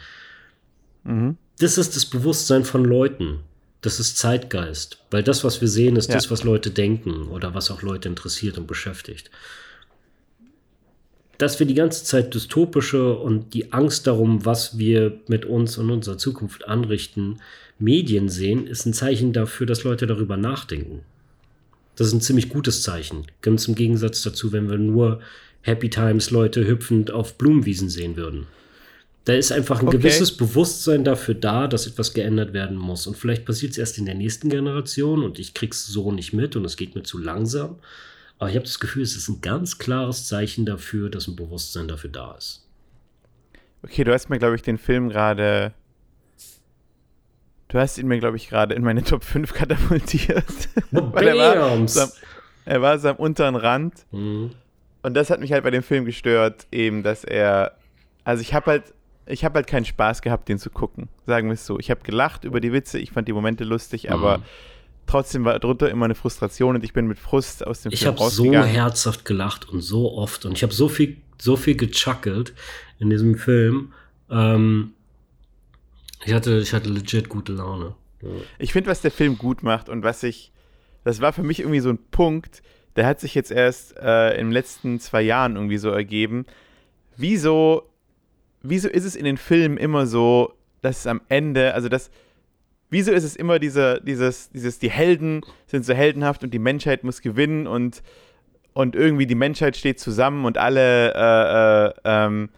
[1.06, 1.38] Mhm.
[1.60, 3.40] Das ist das Bewusstsein von Leuten.
[3.82, 5.00] Das ist Zeitgeist.
[5.12, 6.16] Weil das, was wir sehen, ist ja.
[6.16, 9.32] das, was Leute denken oder was auch Leute interessiert und beschäftigt.
[11.38, 15.90] Dass wir die ganze Zeit dystopische und die Angst darum, was wir mit uns und
[15.90, 17.40] unserer Zukunft anrichten,
[17.78, 21.06] Medien sehen, ist ein Zeichen dafür, dass Leute darüber nachdenken.
[22.00, 23.28] Das ist ein ziemlich gutes Zeichen.
[23.42, 25.20] Ganz im Gegensatz dazu, wenn wir nur
[25.64, 28.48] Happy Times Leute hüpfend auf Blumenwiesen sehen würden.
[29.26, 29.98] Da ist einfach ein okay.
[29.98, 33.06] gewisses Bewusstsein dafür da, dass etwas geändert werden muss.
[33.06, 36.56] Und vielleicht passiert es erst in der nächsten Generation und ich krieg's so nicht mit
[36.56, 37.76] und es geht mir zu langsam.
[38.38, 41.90] Aber ich habe das Gefühl, es ist ein ganz klares Zeichen dafür, dass ein Bewusstsein
[41.90, 42.66] dafür da ist.
[43.84, 45.74] Okay, du hast mir, glaube ich, den Film gerade
[47.70, 50.44] Du hast ihn mir, glaube ich, gerade in meine Top 5 katapultiert.
[50.92, 52.10] Weil er war,
[52.66, 53.94] er war so am unteren Rand.
[54.12, 54.52] Mhm.
[55.04, 57.78] Und das hat mich halt bei dem Film gestört, eben, dass er.
[58.24, 58.84] Also ich habe halt,
[59.28, 61.10] ich habe halt keinen Spaß gehabt, den zu gucken.
[61.28, 61.80] Sagen wir es so.
[61.80, 64.14] Ich habe gelacht über die Witze, ich fand die Momente lustig, mhm.
[64.14, 64.42] aber
[65.06, 68.16] trotzdem war drunter immer eine Frustration und ich bin mit Frust aus dem ich Film
[68.16, 68.54] rausgegangen.
[68.54, 71.76] Ich habe so herzhaft gelacht und so oft und ich habe so viel, so viel
[71.76, 72.54] gechuckelt
[72.98, 73.94] in diesem Film.
[74.30, 74.94] Ähm,
[76.26, 77.96] ich hatte, ich hatte legit gute Laune.
[78.22, 78.30] Ja.
[78.58, 80.52] Ich finde, was der Film gut macht und was ich,
[81.04, 82.62] das war für mich irgendwie so ein Punkt,
[82.96, 86.46] der hat sich jetzt erst äh, in den letzten zwei Jahren irgendwie so ergeben.
[87.16, 87.90] Wieso,
[88.62, 92.10] wieso ist es in den Filmen immer so, dass es am Ende, also das,
[92.90, 97.04] wieso ist es immer diese, dieses, dieses, die Helden sind so heldenhaft und die Menschheit
[97.04, 98.02] muss gewinnen und,
[98.74, 102.50] und irgendwie die Menschheit steht zusammen und alle, äh, äh, ähm,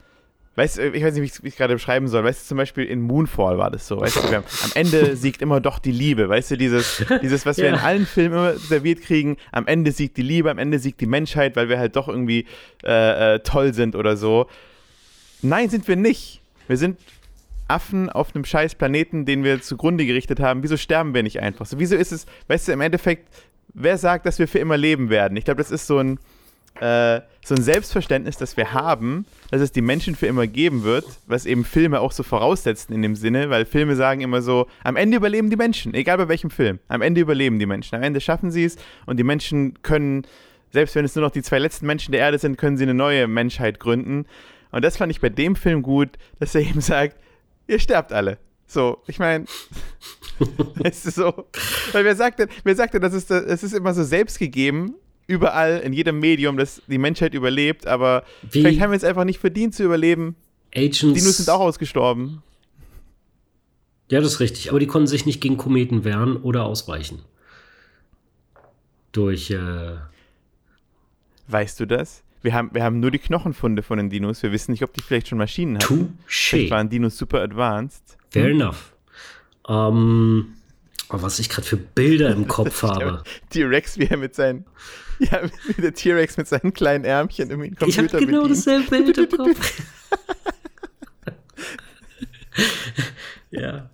[0.62, 2.24] weißt du, ich weiß nicht, wie ich es gerade beschreiben soll.
[2.24, 4.00] Weißt du, zum Beispiel in Moonfall war das so.
[4.00, 6.30] Weißt du, haben, am Ende siegt immer doch die Liebe.
[6.30, 7.74] Weißt du, dieses, dieses was wir ja.
[7.74, 11.08] in allen Filmen immer serviert kriegen, am Ende siegt die Liebe, am Ende siegt die
[11.08, 12.46] Menschheit, weil wir halt doch irgendwie
[12.84, 14.48] äh, äh, toll sind oder so.
[15.42, 16.42] Nein, sind wir nicht.
[16.68, 17.00] Wir sind
[17.68, 20.62] Affen auf einem scheiß Planeten, den wir zugrunde gerichtet haben.
[20.62, 21.80] Wieso sterben wir nicht einfach so?
[21.80, 23.28] Wieso ist es, weißt du, im Endeffekt,
[23.74, 25.38] wer sagt, dass wir für immer leben werden?
[25.38, 26.20] Ich glaube, das ist so ein
[26.80, 31.06] äh, so ein Selbstverständnis, das wir haben, dass es die Menschen für immer geben wird,
[31.28, 34.96] was eben Filme auch so voraussetzen in dem Sinne, weil Filme sagen immer so, am
[34.96, 38.22] Ende überleben die Menschen, egal bei welchem Film, am Ende überleben die Menschen, am Ende
[38.22, 40.24] schaffen sie es und die Menschen können,
[40.72, 42.94] selbst wenn es nur noch die zwei letzten Menschen der Erde sind, können sie eine
[42.94, 44.26] neue Menschheit gründen.
[44.72, 47.18] Und das fand ich bei dem Film gut, dass er eben sagt,
[47.68, 48.38] ihr sterbt alle.
[48.66, 49.46] So, ich meine,
[50.76, 51.48] weißt du so,
[51.92, 54.96] weil wer sagt denn, wer sagt denn, das ist, das ist immer so selbstgegeben,
[55.28, 59.24] überall, in jedem Medium, dass die Menschheit überlebt, aber Wie vielleicht haben wir es einfach
[59.24, 60.36] nicht verdient zu überleben.
[60.76, 61.02] Agents.
[61.02, 62.44] Dinos sind auch ausgestorben.
[64.10, 64.70] Ja, das ist richtig.
[64.70, 67.20] Aber die konnten sich nicht gegen Kometen wehren oder ausweichen.
[69.12, 69.52] Durch.
[69.52, 69.96] Äh
[71.48, 72.24] weißt du das?
[72.42, 74.42] Wir haben, wir haben nur die Knochenfunde von den Dinos.
[74.42, 76.18] Wir wissen nicht, ob die vielleicht schon Maschinen hatten.
[76.28, 76.50] Touché.
[76.50, 78.18] Vielleicht waren Dinos super advanced.
[78.30, 78.62] Fair hm.
[78.62, 78.94] enough.
[79.68, 80.54] Ähm,
[81.14, 83.24] was ich gerade für Bilder im Kopf habe.
[83.50, 84.66] T-Rex, wie er mit seinen
[85.20, 85.42] ja,
[85.76, 88.58] wie der T-Rex mit seinen kleinen Ärmchen irgendwie Computer Ich habe genau bedient.
[88.58, 89.82] dasselbe Bild im Kopf.
[93.52, 93.90] ja.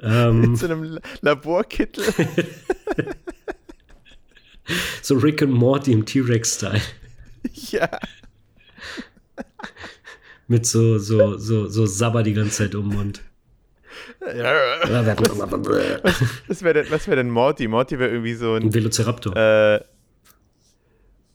[0.00, 2.04] Ähm, mit so einem Laborkittel.
[5.02, 6.80] so Rick und Morty im T-Rex-Style.
[7.70, 7.88] Ja.
[10.48, 13.22] Mit so, so, so, so Sabber die ganze Zeit um Mund.
[16.02, 17.68] Was, was wäre denn, wär denn Morty?
[17.68, 18.64] Morty wäre irgendwie so ein.
[18.64, 19.36] Ein Velociraptor.
[19.36, 19.80] Äh,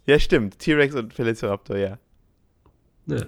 [0.05, 0.59] ja, stimmt.
[0.59, 1.97] T-Rex und Velociraptor, ja.
[3.07, 3.25] Ja.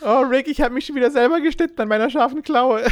[0.00, 2.84] Oh, Rick, ich habe mich schon wieder selber geschnitten an meiner scharfen Klaue.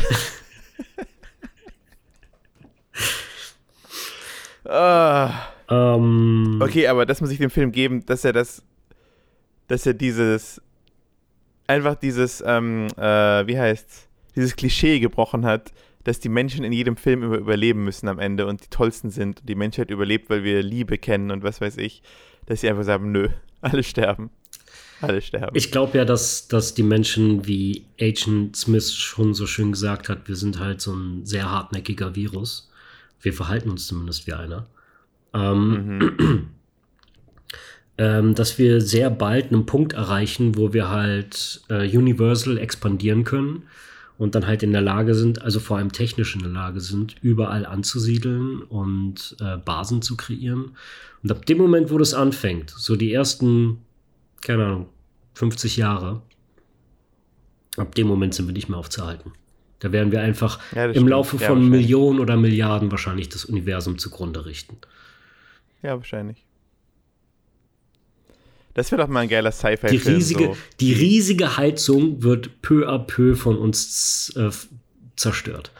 [4.69, 5.49] ah.
[5.69, 6.61] um.
[6.62, 8.62] Okay, aber das muss ich dem Film geben, dass er das,
[9.66, 10.62] dass er dieses,
[11.66, 15.73] einfach dieses, ähm, äh, wie heißt's, dieses Klischee gebrochen hat,
[16.05, 19.40] dass die Menschen in jedem Film immer überleben müssen am Ende und die tollsten sind
[19.40, 22.03] und die Menschheit überlebt, weil wir Liebe kennen und was weiß ich
[22.51, 23.29] dass sie einfach sagen, nö,
[23.61, 24.31] alle sterben.
[25.01, 25.57] Alle sterben.
[25.57, 30.29] Ich glaube ja, dass, dass die Menschen, wie Agent Smith schon so schön gesagt hat,
[30.29, 32.71] wir sind halt so ein sehr hartnäckiger Virus.
[33.23, 34.66] Wir verhalten uns zumindest wie einer.
[35.33, 36.49] Ähm, mhm.
[37.99, 43.62] ähm, dass wir sehr bald einen Punkt erreichen, wo wir halt äh, Universal expandieren können
[44.20, 47.16] und dann halt in der Lage sind, also vor allem technisch in der Lage sind,
[47.22, 50.76] überall anzusiedeln und äh, Basen zu kreieren.
[51.22, 53.78] Und ab dem Moment, wo das anfängt, so die ersten,
[54.42, 54.88] keine Ahnung,
[55.33, 56.20] 50 Jahre,
[57.78, 59.33] ab dem Moment sind wir nicht mehr aufzuhalten.
[59.78, 61.09] Da werden wir einfach ja, im.
[61.09, 64.76] Laufe von ja, Millionen oder Milliarden wahrscheinlich das Universum zugrunde richten.
[65.80, 66.44] Ja, wahrscheinlich.
[68.74, 69.92] Das wäre doch mal ein geiler Sci-Fi-Film.
[69.92, 70.56] Die, riesige, so.
[70.80, 74.50] die riesige Heizung wird peu à peu von uns äh,
[75.16, 75.72] zerstört.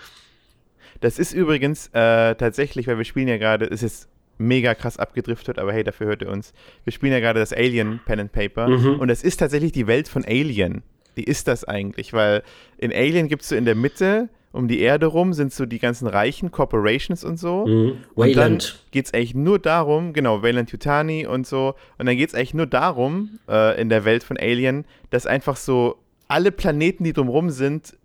[1.00, 5.59] Das ist übrigens äh, tatsächlich, weil wir spielen ja gerade, ist jetzt mega krass abgedriftet,
[5.59, 6.53] aber hey, dafür hört ihr uns.
[6.85, 8.98] Wir spielen ja gerade das Alien Pen and Paper mhm.
[8.98, 10.83] und es ist tatsächlich die Welt von Alien.
[11.16, 12.42] Die ist das eigentlich, weil
[12.79, 15.79] in Alien gibt es so in der Mitte um die Erde rum sind so die
[15.79, 17.67] ganzen reichen Corporations und so.
[17.67, 17.99] Mhm.
[18.15, 18.59] Und dann
[18.91, 21.75] geht es eigentlich nur darum, genau, Wayland Yutani und so.
[21.99, 25.57] Und dann geht es eigentlich nur darum, äh, in der Welt von Alien, dass einfach
[25.57, 27.97] so alle Planeten, die drumherum sind,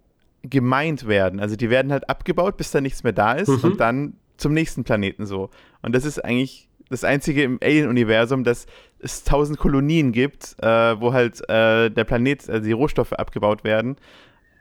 [0.43, 1.39] gemeint werden.
[1.39, 3.71] Also die werden halt abgebaut, bis da nichts mehr da ist mhm.
[3.71, 5.49] und dann zum nächsten Planeten so.
[5.81, 8.67] Und das ist eigentlich das einzige im Alien-Universum, dass
[8.99, 13.97] es tausend Kolonien gibt, äh, wo halt äh, der Planet, also die Rohstoffe abgebaut werden.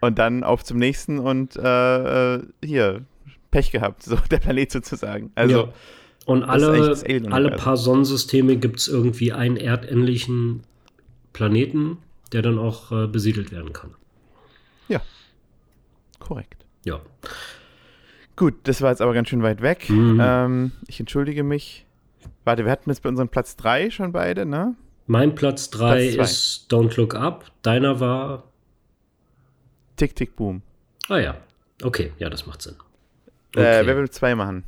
[0.05, 3.03] Und dann auf zum nächsten und äh, äh hier,
[3.51, 5.31] Pech gehabt, so der Planet sozusagen.
[5.35, 5.59] Also.
[5.59, 5.73] Ja.
[6.27, 6.97] Und alle,
[7.31, 10.63] alle paar Sonnensysteme gibt es irgendwie einen erdähnlichen
[11.35, 11.99] Planeten,
[12.33, 13.91] der dann auch äh, besiedelt werden kann.
[14.89, 15.03] Ja.
[16.19, 16.65] Korrekt.
[16.85, 17.01] Ja.
[18.37, 19.91] Gut, das war jetzt aber ganz schön weit weg.
[19.91, 20.19] Mhm.
[20.23, 21.85] Ähm, ich entschuldige mich.
[22.45, 24.75] Warte, wir hatten jetzt bei unserem Platz 3 schon beide, ne?
[25.07, 27.51] Mein Platz 3 ist Don't Look Up.
[27.63, 28.45] Deiner war
[29.97, 30.63] Tick, Tick, Boom.
[31.09, 31.37] Ah ja.
[31.83, 32.75] Okay, ja, das macht Sinn.
[33.55, 33.81] Äh, okay.
[33.81, 34.65] Äh, wer will zwei machen?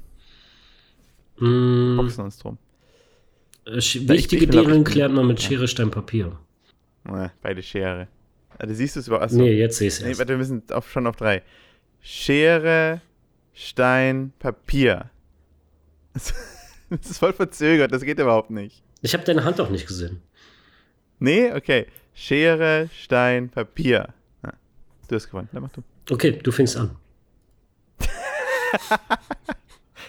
[1.39, 1.97] Mm.
[1.97, 2.59] Boxen uns drum.
[3.67, 6.39] Äh, wichtige Dinge klärt man mit Schere, Stein, Papier.
[7.09, 8.09] Ja, beide Schere.
[8.59, 9.33] Also siehst du es überhaupt?
[9.33, 11.43] Nee, jetzt sehe ich es nee, warte, wir sind auf, schon auf drei.
[12.01, 13.01] Schere,
[13.53, 15.11] Stein, Papier.
[16.89, 18.81] Das ist voll verzögert, das geht überhaupt nicht.
[19.03, 20.23] Ich habe deine Hand auch nicht gesehen.
[21.19, 21.87] Nee, okay.
[22.15, 24.15] Schere, Stein, Papier.
[25.09, 25.83] Du hast gewonnen, dann mach du.
[26.11, 26.97] Okay, du fängst an.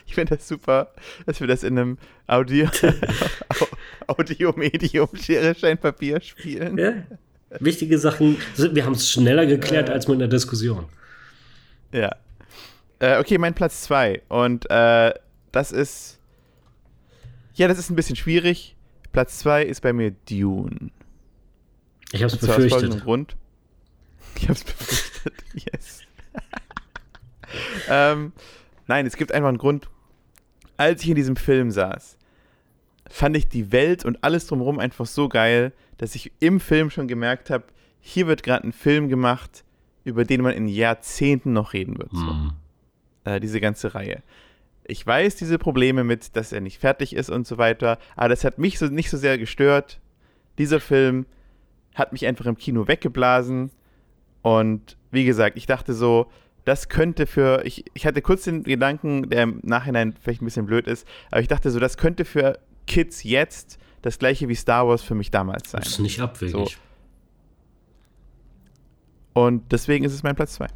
[0.06, 0.92] ich finde das super,
[1.26, 2.68] dass wir das in einem Audio,
[4.08, 6.78] Audio-Medium Schere, Stein, Papier spielen.
[6.78, 7.04] Ja.
[7.60, 10.86] Wichtige Sachen, wir haben es schneller geklärt als mit einer Diskussion.
[11.94, 12.16] Ja.
[13.00, 14.24] Äh, okay, mein Platz 2.
[14.28, 15.14] Und äh,
[15.52, 16.20] das ist.
[17.54, 18.76] Ja, das ist ein bisschen schwierig.
[19.12, 20.92] Platz 2 ist bei mir Dune.
[22.12, 22.94] Ich hab's befürchtet.
[22.94, 23.36] Aus Grund.
[24.38, 25.34] Ich hab's befürchtet.
[25.74, 26.02] yes.
[27.90, 28.34] ähm,
[28.88, 29.90] nein, es gibt einfach einen Grund.
[30.78, 32.18] Als ich in diesem Film saß,
[33.10, 37.08] fand ich die Welt und alles drumherum einfach so geil, dass ich im Film schon
[37.08, 37.66] gemerkt habe,
[38.00, 39.64] hier wird gerade ein Film gemacht,
[40.04, 42.12] über den man in Jahrzehnten noch reden wird.
[42.12, 42.18] So.
[42.34, 42.54] Mhm.
[43.26, 44.22] Äh, diese ganze Reihe.
[44.86, 48.46] Ich weiß diese Probleme mit, dass er nicht fertig ist und so weiter, aber das
[48.46, 50.00] hat mich so nicht so sehr gestört.
[50.58, 51.26] Dieser Film
[51.96, 53.72] hat mich einfach im Kino weggeblasen
[54.48, 56.28] und wie gesagt, ich dachte so,
[56.64, 60.66] das könnte für, ich, ich hatte kurz den Gedanken, der im Nachhinein vielleicht ein bisschen
[60.66, 64.88] blöd ist, aber ich dachte so, das könnte für Kids jetzt das gleiche wie Star
[64.88, 65.82] Wars für mich damals sein.
[65.82, 66.54] Das ist nicht abwegig.
[66.54, 66.68] So.
[69.34, 70.68] Und deswegen ist es mein Platz 2.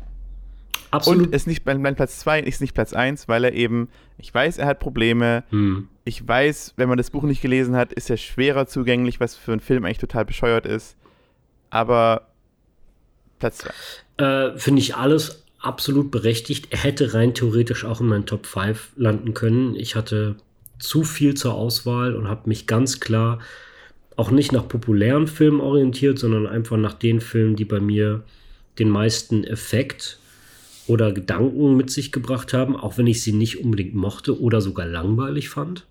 [0.91, 1.27] Absolut.
[1.27, 4.34] Und ist nicht, mein, mein Platz 2 ist nicht Platz 1, weil er eben, ich
[4.34, 5.45] weiß, er hat Probleme.
[5.49, 5.88] Hm.
[6.03, 9.53] Ich weiß, wenn man das Buch nicht gelesen hat, ist er schwerer zugänglich, was für
[9.53, 10.97] einen Film eigentlich total bescheuert ist.
[11.69, 12.31] Aber
[13.41, 13.65] Platz
[14.17, 14.51] 2.
[14.54, 16.67] Äh, Finde ich alles absolut berechtigt.
[16.69, 19.75] Er hätte rein theoretisch auch in meinen Top 5 landen können.
[19.75, 20.36] Ich hatte
[20.80, 23.39] zu viel zur Auswahl und habe mich ganz klar
[24.15, 28.23] auch nicht nach populären Filmen orientiert, sondern einfach nach den Filmen, die bei mir
[28.80, 30.19] den meisten Effekt
[30.88, 34.86] oder Gedanken mit sich gebracht haben, auch wenn ich sie nicht unbedingt mochte oder sogar
[34.86, 35.86] langweilig fand.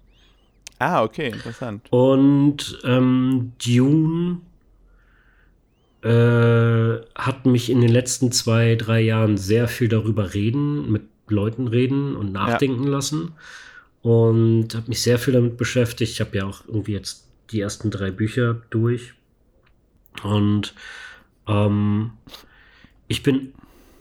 [0.78, 1.86] Ah, okay, interessant.
[1.90, 4.38] Und ähm, Dune
[6.02, 11.68] äh, hat mich in den letzten zwei, drei Jahren sehr viel darüber reden, mit Leuten
[11.68, 12.90] reden und nachdenken ja.
[12.90, 13.32] lassen
[14.02, 16.12] und habe mich sehr viel damit beschäftigt.
[16.12, 19.14] Ich habe ja auch irgendwie jetzt die ersten drei Bücher durch
[20.22, 20.74] und
[21.46, 22.12] ähm,
[23.08, 23.52] ich bin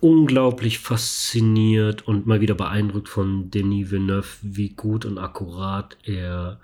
[0.01, 6.59] unglaublich fasziniert und mal wieder beeindruckt von Denis Villeneuve, wie gut und akkurat er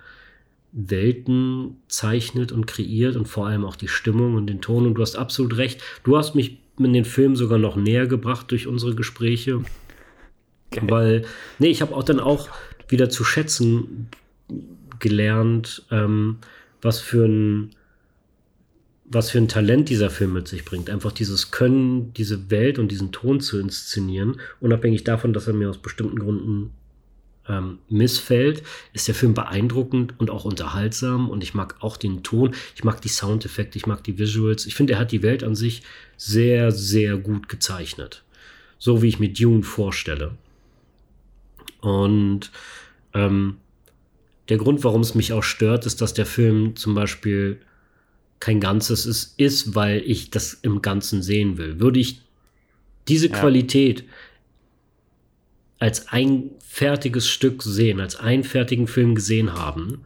[0.76, 4.86] Welten zeichnet und kreiert und vor allem auch die Stimmung und den Ton.
[4.86, 5.82] Und du hast absolut recht.
[6.04, 9.62] Du hast mich in den Film sogar noch näher gebracht durch unsere Gespräche.
[10.72, 10.86] Okay.
[10.90, 11.26] Weil,
[11.60, 12.50] nee, ich habe auch dann auch
[12.90, 14.10] wieder zu schätzen
[15.00, 16.38] gelernt, ähm,
[16.82, 17.72] was für ein
[19.08, 20.90] was für ein Talent dieser Film mit sich bringt.
[20.90, 25.70] Einfach dieses Können, diese Welt und diesen Ton zu inszenieren, unabhängig davon, dass er mir
[25.70, 26.72] aus bestimmten Gründen
[27.47, 32.55] ähm, missfällt, ist der Film beeindruckend und auch unterhaltsam und ich mag auch den Ton,
[32.75, 34.65] ich mag die Soundeffekte, ich mag die Visuals.
[34.65, 35.84] Ich finde, er hat die Welt an sich
[36.17, 38.23] sehr, sehr gut gezeichnet.
[38.77, 40.36] So wie ich mir Dune vorstelle.
[41.81, 42.51] Und
[43.13, 43.58] ähm,
[44.49, 47.60] der Grund, warum es mich auch stört, ist, dass der Film zum Beispiel
[48.39, 51.79] kein Ganzes ist, ist, weil ich das im Ganzen sehen will.
[51.79, 52.21] Würde ich
[53.08, 53.39] diese ja.
[53.39, 54.03] Qualität
[55.86, 60.04] als ein fertiges Stück sehen, als einen fertigen Film gesehen haben,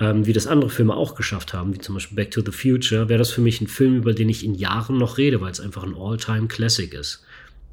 [0.00, 3.08] ähm, wie das andere Filme auch geschafft haben, wie zum Beispiel Back to the Future,
[3.08, 5.60] wäre das für mich ein Film, über den ich in Jahren noch rede, weil es
[5.60, 7.24] einfach ein All-Time-Classic ist.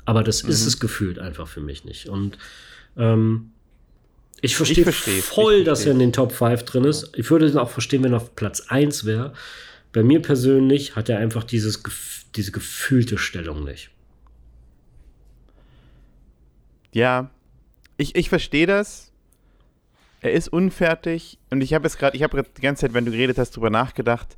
[0.05, 0.51] Aber das mhm.
[0.51, 2.09] ist es gefühlt einfach für mich nicht.
[2.09, 2.37] Und
[2.95, 3.53] ähm,
[4.41, 7.11] ich verstehe voll, ich dass er in den Top 5 drin ist.
[7.17, 9.33] Ich würde es auch verstehen, wenn er auf Platz 1 wäre.
[9.93, 11.81] Bei mir persönlich hat er einfach dieses,
[12.35, 13.89] diese gefühlte Stellung nicht.
[16.91, 17.29] Ja,
[17.97, 19.11] ich, ich verstehe das.
[20.21, 23.11] Er ist unfertig und ich habe jetzt gerade, ich habe die ganze Zeit, wenn du
[23.11, 24.35] geredet hast, darüber nachgedacht,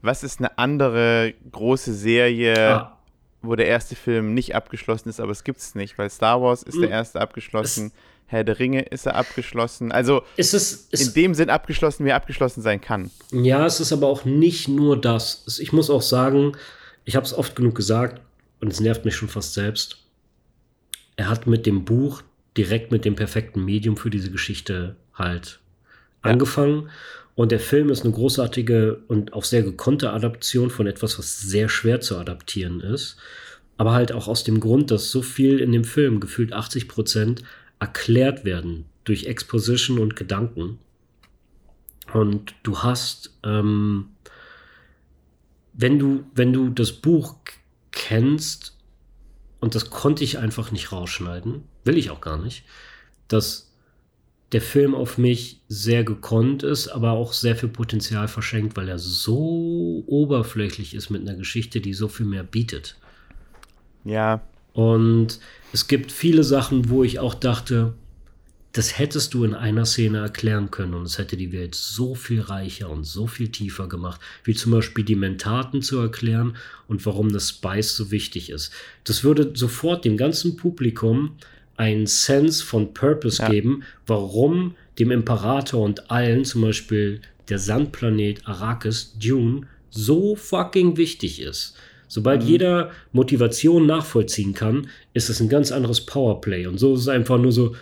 [0.00, 2.98] was ist eine andere große Serie, ah.
[3.40, 6.64] wo der erste Film nicht abgeschlossen ist, aber es gibt es nicht, weil Star Wars
[6.64, 6.82] ist hm.
[6.82, 7.86] der erste abgeschlossen.
[7.86, 7.92] Es
[8.32, 9.92] Herr der Ringe ist er abgeschlossen.
[9.92, 13.10] Also ist es, ist in dem Sinn abgeschlossen, wie er abgeschlossen sein kann.
[13.30, 15.58] Ja, es ist aber auch nicht nur das.
[15.60, 16.56] Ich muss auch sagen,
[17.04, 18.22] ich habe es oft genug gesagt
[18.60, 19.98] und es nervt mich schon fast selbst.
[21.16, 22.22] Er hat mit dem Buch
[22.56, 25.60] direkt mit dem perfekten Medium für diese Geschichte halt
[26.24, 26.30] ja.
[26.30, 26.90] angefangen.
[27.34, 31.68] Und der Film ist eine großartige und auch sehr gekonnte Adaption von etwas, was sehr
[31.68, 33.16] schwer zu adaptieren ist.
[33.78, 37.42] Aber halt auch aus dem Grund, dass so viel in dem Film, gefühlt 80 Prozent,
[37.80, 40.78] erklärt werden durch Exposition und Gedanken.
[42.12, 44.10] Und du hast, ähm,
[45.72, 47.36] wenn du, wenn du das Buch
[47.90, 48.76] kennst,
[49.62, 52.64] und das konnte ich einfach nicht rausschneiden, will ich auch gar nicht,
[53.28, 53.70] dass
[54.50, 58.98] der Film auf mich sehr gekonnt ist, aber auch sehr viel Potenzial verschenkt, weil er
[58.98, 62.96] so oberflächlich ist mit einer Geschichte, die so viel mehr bietet.
[64.04, 64.42] Ja.
[64.72, 65.38] Und
[65.72, 67.94] es gibt viele Sachen, wo ich auch dachte,
[68.72, 72.40] das hättest du in einer Szene erklären können und es hätte die Welt so viel
[72.40, 76.56] reicher und so viel tiefer gemacht, wie zum Beispiel die Mentaten zu erklären
[76.88, 78.72] und warum das Spice so wichtig ist.
[79.04, 81.36] Das würde sofort dem ganzen Publikum
[81.76, 83.50] einen Sense von Purpose ja.
[83.50, 91.40] geben, warum dem Imperator und allen, zum Beispiel der Sandplanet Arrakis, Dune, so fucking wichtig
[91.40, 91.74] ist.
[92.08, 92.48] Sobald mhm.
[92.48, 96.66] jeder Motivation nachvollziehen kann, ist es ein ganz anderes Powerplay.
[96.66, 97.74] Und so ist es einfach nur so,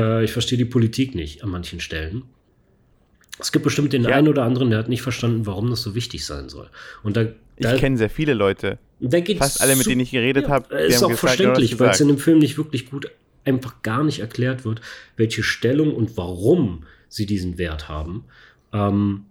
[0.00, 2.22] äh, ich verstehe die Politik nicht an manchen Stellen.
[3.38, 4.10] Es gibt bestimmt den ja.
[4.10, 6.68] einen oder anderen, der hat nicht verstanden, warum das so wichtig sein soll.
[7.02, 7.26] Und da,
[7.58, 8.78] da ich kenne sehr viele Leute.
[9.38, 10.74] Fast alle, mit denen ich geredet ja, habe.
[10.74, 13.10] Ist auch gesagt, verständlich, weil es in dem Film nicht wirklich gut,
[13.44, 14.82] einfach gar nicht erklärt wird,
[15.16, 18.24] welche Stellung und warum sie diesen Wert haben.
[18.72, 19.24] Ähm,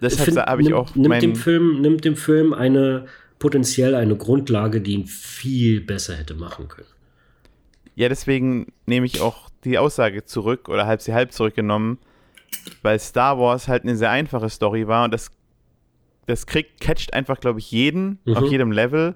[0.00, 0.94] Deshalb habe ich auch.
[0.94, 3.06] Nimmt dem, Film, nimmt dem Film eine
[3.38, 6.88] potenziell eine Grundlage, die ihn viel besser hätte machen können.
[7.94, 11.98] Ja, deswegen nehme ich auch die Aussage zurück oder halb sie halb zurückgenommen,
[12.82, 15.30] weil Star Wars halt eine sehr einfache Story war und das,
[16.26, 18.36] das kriegt, catcht einfach, glaube ich, jeden mhm.
[18.36, 19.14] auf jedem Level.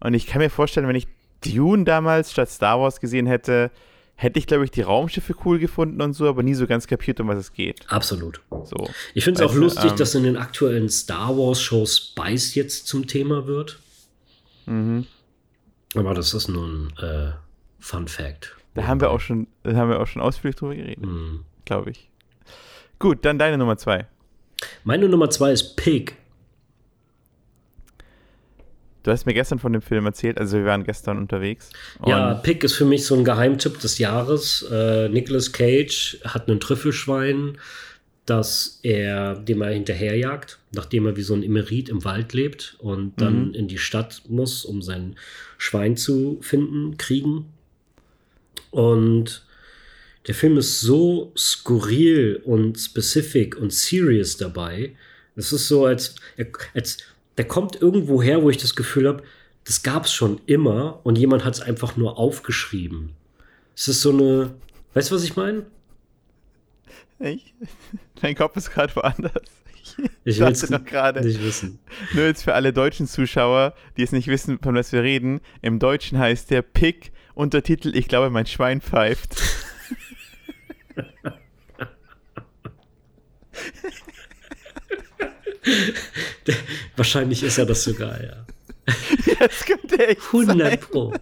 [0.00, 1.08] Und ich kann mir vorstellen, wenn ich
[1.44, 3.70] Dune damals statt Star Wars gesehen hätte,
[4.14, 7.20] hätte ich, glaube ich, die Raumschiffe cool gefunden und so, aber nie so ganz kapiert,
[7.20, 7.88] um was es geht.
[7.88, 8.40] Absolut.
[8.64, 8.88] So.
[9.14, 13.06] Ich finde es auch lustig, ähm, dass in den aktuellen Star Wars-Shows Spice jetzt zum
[13.06, 13.78] Thema wird.
[14.66, 15.06] Mhm.
[15.94, 17.32] Aber das ist nur ein äh,
[17.78, 18.57] Fun Fact.
[18.78, 21.40] Da haben wir auch schon, da haben wir auch schon ausführlich drüber geredet, mhm.
[21.64, 22.08] glaube ich.
[23.00, 24.06] Gut, dann deine Nummer zwei.
[24.84, 26.14] Meine Nummer zwei ist Pig.
[29.02, 31.70] Du hast mir gestern von dem Film erzählt, also wir waren gestern unterwegs.
[32.06, 34.64] Ja, Pig ist für mich so ein Geheimtipp des Jahres.
[34.70, 37.58] Äh, Nicolas Cage hat einen Trüffelschwein,
[38.26, 43.20] das er, dem er hinterherjagt, nachdem er wie so ein Emerit im Wald lebt und
[43.20, 43.54] dann mhm.
[43.54, 45.16] in die Stadt muss, um sein
[45.56, 47.46] Schwein zu finden, kriegen.
[48.70, 49.46] Und
[50.26, 54.94] der Film ist so skurril und specific und serious dabei.
[55.36, 56.16] Es ist so, als,
[56.74, 56.98] als
[57.38, 59.22] der kommt irgendwo her, wo ich das Gefühl habe,
[59.64, 63.14] das gab es schon immer und jemand hat es einfach nur aufgeschrieben.
[63.76, 64.54] Es ist so eine,
[64.94, 65.66] weißt du, was ich meine?
[67.20, 67.54] Ich?
[68.20, 69.32] Dein Kopf ist gerade woanders.
[70.24, 71.22] Ich will es noch gerade.
[71.22, 71.78] Nicht wissen.
[72.12, 75.40] Nur jetzt für alle deutschen Zuschauer, die es nicht wissen, von was wir reden.
[75.62, 79.36] Im Deutschen heißt der Pick Untertitel, ich glaube, mein Schwein pfeift.
[86.96, 88.44] Wahrscheinlich ist er das sogar, ja.
[89.40, 90.80] Jetzt könnte echt 100 sein.
[90.80, 91.14] Pro.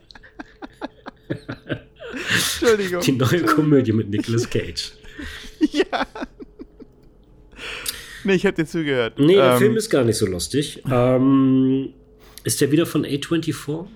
[2.32, 3.02] Entschuldigung.
[3.02, 4.92] Die neue Komödie mit Nicolas Cage.
[5.70, 6.06] Ja.
[8.24, 9.18] Nee, ich habe dir zugehört.
[9.18, 10.82] Nee, der ähm, Film ist gar nicht so lustig.
[10.90, 11.92] Ähm,
[12.42, 13.86] ist der wieder von A24?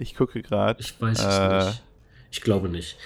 [0.00, 0.80] Ich gucke gerade.
[0.80, 1.82] Ich weiß es äh, nicht.
[2.30, 2.96] Ich glaube nicht.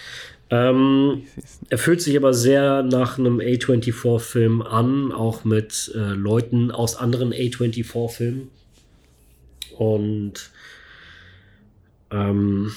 [0.51, 1.23] Ähm,
[1.71, 7.33] er fühlt sich aber sehr nach einem A24-Film an, auch mit äh, Leuten aus anderen
[7.33, 8.49] A24-Filmen.
[9.77, 10.51] Und
[12.11, 12.73] ähm,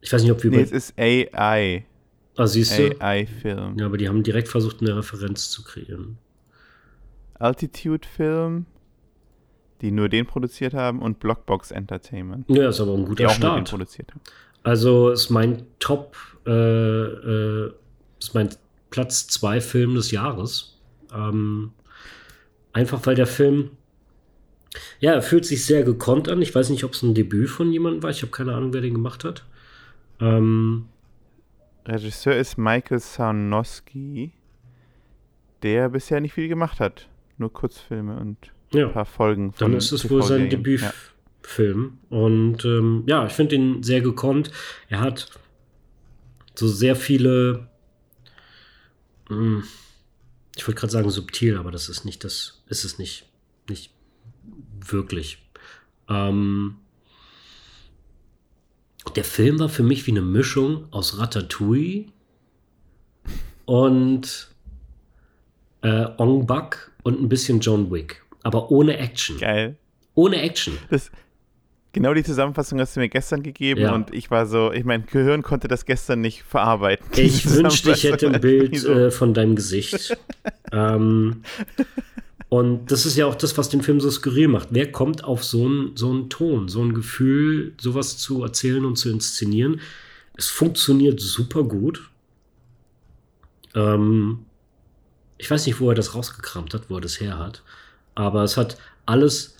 [0.00, 0.50] ich weiß nicht, ob wir.
[0.50, 1.84] Nee, es ist AI.
[2.36, 3.00] Ah, siehst du?
[3.00, 3.76] AI-Film.
[3.78, 6.18] Ja, aber die haben direkt versucht, eine Referenz zu kreieren.
[7.34, 8.66] Altitude-Film,
[9.80, 12.44] die nur den produziert haben, und Blockbox Entertainment.
[12.48, 13.54] Ja, ist aber ein guter die auch Start.
[13.54, 14.20] Nur den produziert haben.
[14.62, 16.16] Also ist mein Top,
[16.46, 17.72] äh, äh,
[18.18, 18.50] ist mein
[18.90, 20.78] Platz 2 Film des Jahres.
[21.14, 21.72] Ähm,
[22.72, 23.70] einfach weil der Film,
[25.00, 26.42] ja, er fühlt sich sehr gekonnt an.
[26.42, 28.10] Ich weiß nicht, ob es ein Debüt von jemandem war.
[28.10, 29.44] Ich habe keine Ahnung, wer den gemacht hat.
[30.20, 30.86] Ähm,
[31.86, 34.32] Regisseur ist Michael Sarnowski,
[35.62, 37.08] der bisher nicht viel gemacht hat.
[37.38, 38.88] Nur Kurzfilme und ja.
[38.88, 39.52] paar Folgen.
[39.52, 41.98] Von Dann ist es wohl sein Debütfilm.
[42.10, 42.18] Ja.
[42.18, 44.50] Und ähm, ja, ich finde ihn sehr gekonnt.
[44.88, 45.30] Er hat
[46.54, 47.68] so sehr viele.
[49.28, 49.64] Mh, hm,
[50.56, 53.26] ich wollte gerade sagen subtil, aber das ist nicht das, ist es nicht,
[53.68, 53.92] nicht
[54.84, 55.38] wirklich.
[56.08, 56.78] Ähm,
[59.14, 62.06] der Film war für mich wie eine Mischung aus Ratatouille
[63.66, 64.48] und
[65.82, 68.24] äh, Ong Bak und ein bisschen John Wick.
[68.42, 69.38] Aber ohne Action.
[69.38, 69.76] Geil.
[70.14, 70.78] Ohne Action.
[70.90, 71.10] Das,
[71.92, 73.94] Genau die Zusammenfassung hast du mir gestern gegeben Ja.
[73.94, 77.06] und ich war so, ich mein Gehirn konnte das gestern nicht verarbeiten.
[77.16, 78.40] Ich wünschte, ich hätte ein.
[78.40, 80.16] Bild äh, von deinem Gesicht.
[80.72, 81.42] ähm,
[82.50, 84.68] und das ist ja auch das, was den Film so skurril macht.
[84.70, 88.96] Wer kommt auf so einen so einen Ton, so ein Gefühl, sowas zu erzählen und
[88.96, 89.80] zu inszenieren?
[90.34, 92.10] Es funktioniert super gut.
[93.74, 94.40] Ähm,
[95.38, 97.62] ich weiß nicht, wo er das rausgekramt hat, wo er das her hat.
[98.18, 99.56] Aber es hat alles,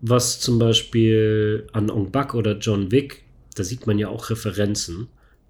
[0.00, 3.24] was zum Beispiel an Ong Bak oder John Wick,
[3.56, 5.08] da sieht man ja auch Referenzen,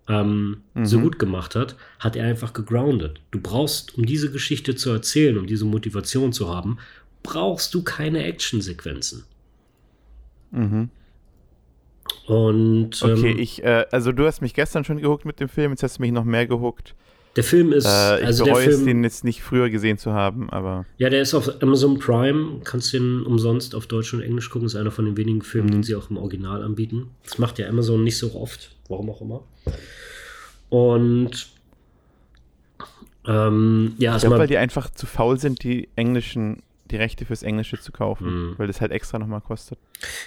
[0.09, 1.03] ähm, so Mhm.
[1.03, 3.21] gut gemacht hat, hat er einfach gegroundet.
[3.31, 6.79] Du brauchst, um diese Geschichte zu erzählen, um diese Motivation zu haben,
[7.23, 9.25] brauchst du keine Actionsequenzen.
[10.53, 10.91] Mhm.
[12.27, 15.73] Und Okay, ähm, ich, äh, also du hast mich gestern schon gehuckt mit dem Film,
[15.73, 16.95] jetzt hast du mich noch mehr gehuckt.
[17.39, 19.97] Der Film ist, Äh, ich also der bereue es, Film, den jetzt nicht früher gesehen
[19.97, 24.21] zu haben, aber ja, der ist auf Amazon Prime, kannst den umsonst auf Deutsch und
[24.23, 25.73] Englisch gucken, ist einer von den wenigen Filmen, Mhm.
[25.73, 27.11] den sie auch im Original anbieten.
[27.25, 29.45] Das macht ja Amazon nicht so oft, warum auch immer.
[30.69, 31.49] Und
[33.27, 37.43] ähm, ja, ich glaube, weil die einfach zu faul sind, die englischen, die Rechte fürs
[37.43, 38.55] Englische zu kaufen, Mhm.
[38.57, 39.79] weil das halt extra nochmal kostet.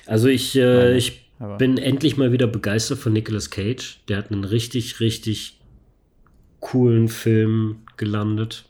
[0.05, 1.21] also ich, äh, Meine, ich
[1.57, 3.99] bin endlich mal wieder begeistert von Nicolas Cage.
[4.07, 5.57] Der hat einen richtig, richtig
[6.61, 8.65] coolen Film gelandet.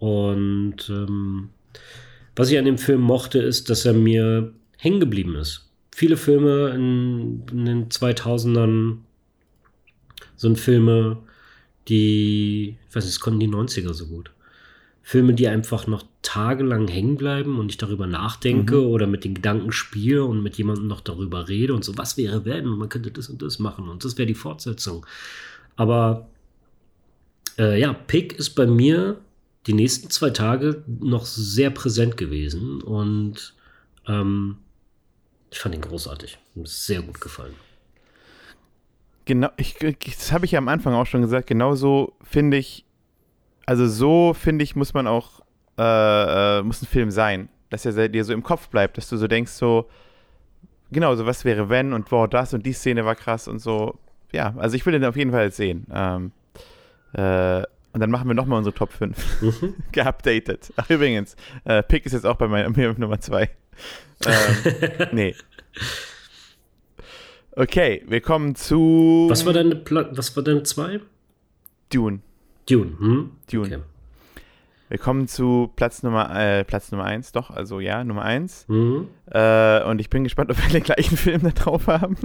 [0.00, 1.50] Und ähm,
[2.34, 5.70] was ich an dem Film mochte, ist, dass er mir hängen geblieben ist.
[5.94, 8.96] Viele Filme in, in den 2000ern
[10.36, 11.18] sind Filme,
[11.88, 14.30] die, ich weiß nicht, das konnten die 90er so gut.
[15.02, 18.86] Filme, die einfach noch tagelang hängen bleiben und ich darüber nachdenke Mhm.
[18.86, 22.44] oder mit den Gedanken spiele und mit jemandem noch darüber rede und so, was wäre
[22.46, 25.06] wenn und man könnte das und das machen und das wäre die Fortsetzung.
[25.76, 26.26] Aber
[27.58, 29.20] äh, ja, Pick ist bei mir
[29.66, 33.54] die nächsten zwei Tage noch sehr präsent gewesen und
[34.06, 34.58] ähm,
[35.50, 36.38] ich fand ihn großartig.
[36.54, 37.54] Mir sehr gut gefallen.
[39.24, 42.84] Genau, ich, das habe ich ja am Anfang auch schon gesagt, genau so finde ich,
[43.64, 45.40] also so finde ich, muss man auch,
[45.78, 49.16] äh, äh, muss ein Film sein, dass er dir so im Kopf bleibt, dass du
[49.16, 49.88] so denkst, so,
[50.92, 53.98] genau, so was wäre wenn und wow, das und die Szene war krass und so,
[54.32, 55.86] ja, also ich will den auf jeden Fall sehen.
[55.90, 56.32] Ähm,
[57.14, 57.62] äh,
[57.92, 59.74] und dann machen wir nochmal unsere Top 5 Mhm.
[59.92, 60.72] geupdatet.
[60.76, 63.48] Ach, übrigens, äh, Pick ist jetzt auch bei meiner mir Nummer 2.
[64.26, 65.34] Ähm, nee.
[67.52, 71.00] Okay, wir kommen zu Was war deine, Pla was war deine zwei?
[71.92, 72.20] Dune.
[72.68, 72.98] Dune.
[72.98, 73.30] Hm?
[73.50, 73.66] Dune.
[73.66, 73.78] Okay.
[74.88, 78.66] Wir kommen zu Platz Nummer, äh, Platz Nummer 1, doch, also ja, Nummer 1.
[78.68, 79.08] Mhm.
[79.30, 82.16] Äh, und ich bin gespannt, ob wir den gleichen Film da drauf haben.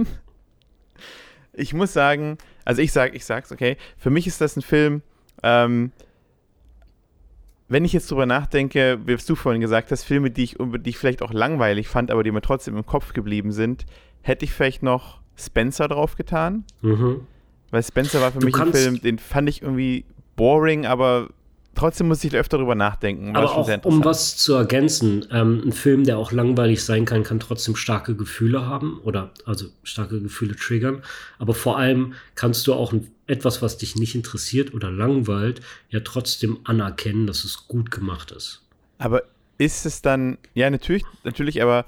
[1.60, 5.02] Ich muss sagen, also ich sag, ich sag's, okay, für mich ist das ein Film,
[5.42, 5.92] ähm,
[7.68, 10.98] wenn ich jetzt drüber nachdenke, wie du vorhin gesagt hast, Filme, die ich, die ich
[10.98, 13.86] vielleicht auch langweilig fand, aber die mir trotzdem im Kopf geblieben sind,
[14.22, 16.64] hätte ich vielleicht noch Spencer draufgetan.
[16.82, 17.26] Mhm.
[17.70, 20.04] Weil Spencer war für Du mich ein Film, den fand ich irgendwie
[20.34, 21.28] boring, aber
[21.74, 23.34] trotzdem musste ich öfter drüber nachdenken.
[23.34, 27.22] War Aber auch, um was zu ergänzen, ähm, ein Film, der auch langweilig sein kann,
[27.22, 31.02] kann trotzdem starke Gefühle haben oder also starke Gefühle triggern.
[31.38, 32.92] Aber vor allem kannst du auch
[33.26, 38.62] etwas, was dich nicht interessiert oder langweilt, ja trotzdem anerkennen, dass es gut gemacht ist.
[38.98, 39.22] Aber
[39.58, 41.84] ist es dann, ja, natürlich, natürlich, aber,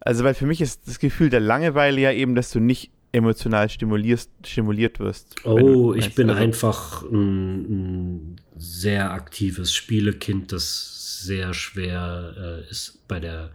[0.00, 3.68] also, weil für mich ist das Gefühl der Langeweile ja eben, dass du nicht emotional
[3.68, 5.36] stimulierst, stimuliert wirst.
[5.44, 13.06] Oh, ich bin also, einfach ein, ein sehr aktives Spielekind, das sehr schwer äh, ist,
[13.08, 13.50] bei der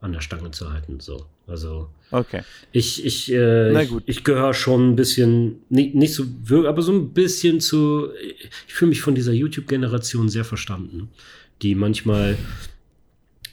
[0.00, 1.00] an der Stange zu halten.
[1.00, 2.42] So, also Okay.
[2.72, 6.92] ich ich äh, ich, ich gehöre schon ein bisschen nicht, nicht so wirklich, aber so
[6.92, 8.08] ein bisschen zu.
[8.66, 11.08] Ich fühle mich von dieser YouTube-Generation sehr verstanden,
[11.62, 12.36] die manchmal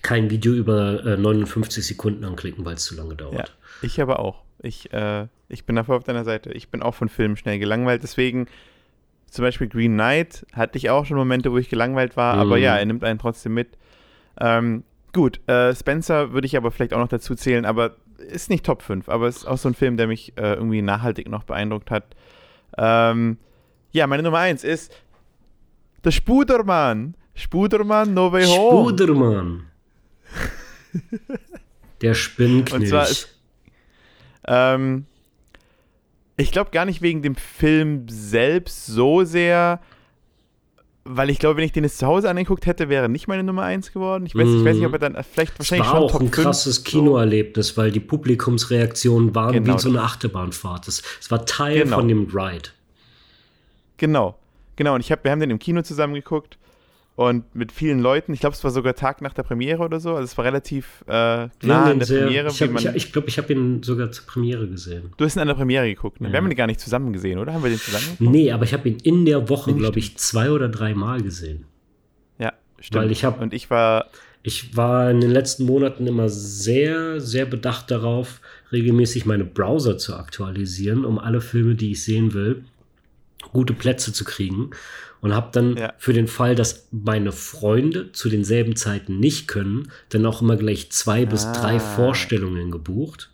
[0.02, 3.36] kein Video über äh, 59 Sekunden anklicken, weil es zu lange dauert.
[3.36, 3.45] Ja,
[3.84, 4.47] ich aber auch.
[4.62, 6.51] Ich, äh, ich bin dafür auf deiner Seite.
[6.51, 8.03] Ich bin auch von Filmen schnell gelangweilt.
[8.03, 8.47] Deswegen,
[9.30, 12.36] zum Beispiel Green Knight, hatte ich auch schon Momente, wo ich gelangweilt war.
[12.36, 12.41] Mhm.
[12.41, 13.78] Aber ja, er nimmt einen trotzdem mit.
[14.39, 14.84] Ähm,
[15.14, 18.82] gut, äh, Spencer würde ich aber vielleicht auch noch dazu zählen, aber ist nicht Top
[18.82, 19.10] 5.
[19.10, 22.03] Aber ist auch so ein Film, der mich äh, irgendwie nachhaltig noch beeindruckt hat.
[22.78, 23.38] Ähm,
[23.91, 24.91] ja, meine Nummer 1 ist
[26.03, 27.16] der Spudermann.
[27.36, 28.89] Spudermann No Way Home.
[28.89, 29.64] Spudermann.
[32.01, 32.74] Der Spinnknilch.
[32.74, 33.37] Und zwar ist-
[34.48, 35.06] Ähm,
[36.38, 39.80] ich glaube gar nicht wegen dem Film selbst so sehr,
[41.04, 43.64] weil ich glaube, wenn ich den jetzt zu Hause angeguckt hätte, wäre nicht meine Nummer
[43.64, 44.26] 1 geworden.
[44.26, 46.22] Ich weiß, ich weiß nicht, ob er dann vielleicht es wahrscheinlich war schon auch Top
[46.22, 46.84] ein 5 krasses so.
[46.84, 49.76] Kinoerlebnis, weil die Publikumsreaktionen waren Genau.
[49.76, 50.88] wie so eine Achterbahnfahrt.
[50.88, 51.98] Es es war Teil Genau.
[51.98, 52.70] von dem Ride.
[53.98, 54.38] Genau.
[54.76, 56.58] Genau, und ich hab, wir haben den im Kino zusammen geguckt.
[57.18, 58.32] Und mit vielen Leuten.
[58.32, 60.11] Ich glaube, es war sogar Tag nach der Premiere oder so.
[60.11, 62.47] Also es war relativ äh, nah Ja, an der sehr- Premiere.
[62.49, 65.11] Ich glaube, ich, ich, glaub, ich habe ihn sogar zur Premiere gesehen.
[65.18, 66.22] du hast ihn an der Premiere geguckt.
[66.22, 66.28] Ne?
[66.28, 66.34] Ja.
[66.34, 67.53] Wir haben ihn gar nicht zusammen gesehen, oder?
[67.53, 68.30] Haben wir den zusammen geguckt?
[68.32, 71.22] Nee, aber ich habe ihn in der Woche, Nee, glaube ich, zwei oder drei Mal
[71.22, 71.65] gesehen.
[72.38, 73.03] Ja, stimmt.
[73.03, 74.05] Weil ich hab- und ich war,
[74.43, 78.39] Ich war in den letzten Monaten immer sehr, sehr bedacht darauf,
[78.72, 82.63] regelmäßig meine Browser zu aktualisieren, um alle Filme, die ich sehen will,
[83.51, 84.70] gute Plätze zu kriegen.
[85.22, 85.93] Und habe dann Ja.
[85.97, 90.91] für den Fall, dass meine Freunde zu denselben Zeiten nicht können, dann auch immer gleich
[90.91, 91.53] zwei bis Ah.
[91.53, 93.30] drei Vorstellungen gebucht.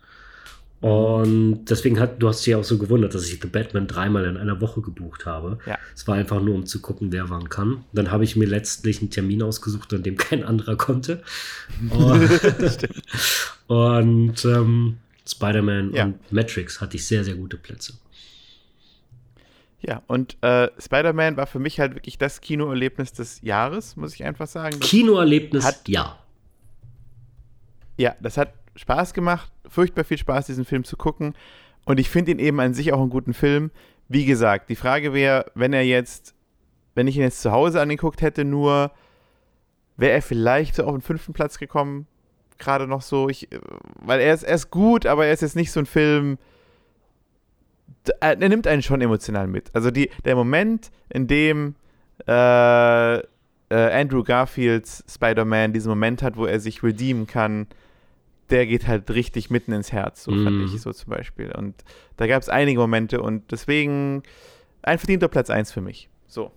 [0.80, 4.36] Und deswegen hat, du hast dich auch so gewundert, dass ich The Batman dreimal in
[4.36, 5.58] einer Woche gebucht habe.
[5.64, 5.78] Ja.
[5.94, 7.84] Es war einfach nur, um zu gucken, wer wann kann.
[7.94, 11.22] Dann habe ich mir letztlich einen Termin ausgesucht, an dem kein anderer konnte.
[11.90, 12.88] Und,
[13.68, 16.04] und ähm, Spider-Man Ja.
[16.04, 17.94] und Matrix hatte ich sehr, sehr gute Plätze.
[19.86, 24.24] Ja, und äh, Spider-Man war für mich halt wirklich das Kinoerlebnis des Jahres, muss ich
[24.24, 24.78] einfach sagen.
[24.80, 26.18] Das, Kinoerlebnis, Hat- ja.
[27.96, 31.34] ja, das hat Spaß gemacht, furchtbar viel Spaß, diesen Film zu gucken.
[31.84, 33.70] Und ich finde ihn eben an sich auch einen guten Film.
[34.08, 36.34] Wie gesagt, die Frage wäre, wenn er jetzt,
[36.94, 38.90] wenn ich ihn jetzt zu Hause angeguckt hätte, nur,
[39.96, 42.06] wäre er vielleicht so auf den fünften Platz gekommen.
[42.58, 43.28] Gerade noch so.
[43.28, 43.60] Ich, äh,
[43.96, 46.38] weil er ist, er ist gut, aber er ist jetzt nicht so ein Film.
[48.06, 49.70] D- Er nimmt einen schon emotional mit.
[49.74, 51.74] Also die, der Moment, in dem
[52.26, 53.22] äh, äh,
[53.70, 57.66] Andrew Garfields Spider-Man diesen Moment hat, wo er sich redeemen kann,
[58.50, 60.64] der geht halt richtig mitten ins Herz, so fand Mhm.
[60.66, 61.50] ich so zum Beispiel.
[61.56, 61.74] Und
[62.18, 64.22] da gab es einige Momente und deswegen
[64.82, 66.08] ein verdienter Platz 1 für mich.
[66.26, 66.50] So.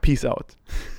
[0.00, 0.56] Peace out.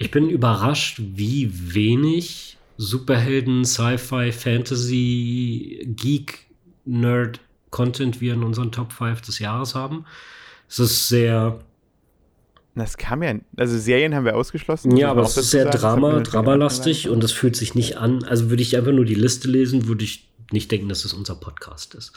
[0.00, 6.46] Ich bin überrascht, wie wenig Superhelden, Sci-Fi, Fantasy, Geek,
[6.84, 7.40] Nerd
[7.70, 10.04] Content wir in unseren Top 5 des Jahres haben.
[10.68, 11.58] Es ist sehr,
[12.74, 14.96] Das kam ja, also Serien haben wir ausgeschlossen.
[14.96, 18.24] ja, aber es ist sehr Drama, Dramalastig und es fühlt sich nicht an.
[18.24, 21.34] Also würde ich einfach nur die Liste lesen, würde ich nicht denken, dass es unser
[21.34, 22.12] Podcast ist.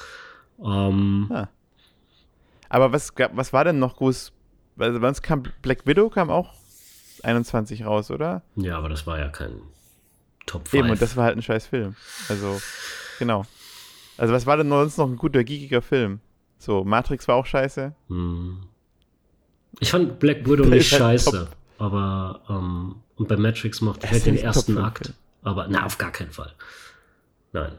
[0.63, 1.47] Ähm, Ah.
[2.69, 4.31] Aber was, gab- was war denn noch groß?
[4.77, 6.53] Also wann kam Black Widow kam auch
[7.23, 8.41] 21 raus, oder?
[8.55, 9.51] ja, aber das war ja kein
[10.45, 10.79] Top 5.
[10.83, 11.95] Eben, und das war halt ein scheiß Film.
[12.29, 12.59] Also,
[13.19, 13.45] genau.
[14.21, 16.19] Also was war denn sonst noch ein guter, geekiger Film?
[16.59, 17.91] So, Matrix war auch scheiße.
[18.07, 18.57] Hm.
[19.79, 21.47] Ich fand Black Widow nicht scheiße,
[21.79, 25.13] aber ähm, und bei Matrix mochte ich Er halt den ersten Top Akt.
[25.41, 26.53] Aber na, auf gar keinen Fall.
[27.51, 27.71] Nein.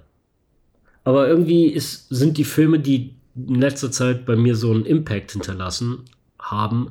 [1.05, 5.31] Aber irgendwie ist, sind die Filme, die in letzter Zeit bei mir so einen Impact
[5.31, 6.07] hinterlassen
[6.41, 6.91] haben,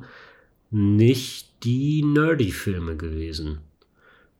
[0.70, 3.58] nicht die Nerdy-Filme gewesen.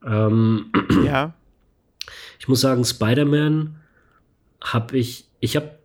[0.07, 0.73] Ähm,
[1.05, 1.35] Ja.
[2.39, 3.77] ich muss sagen, Spider-Man
[4.63, 5.79] habe ich, ich habe,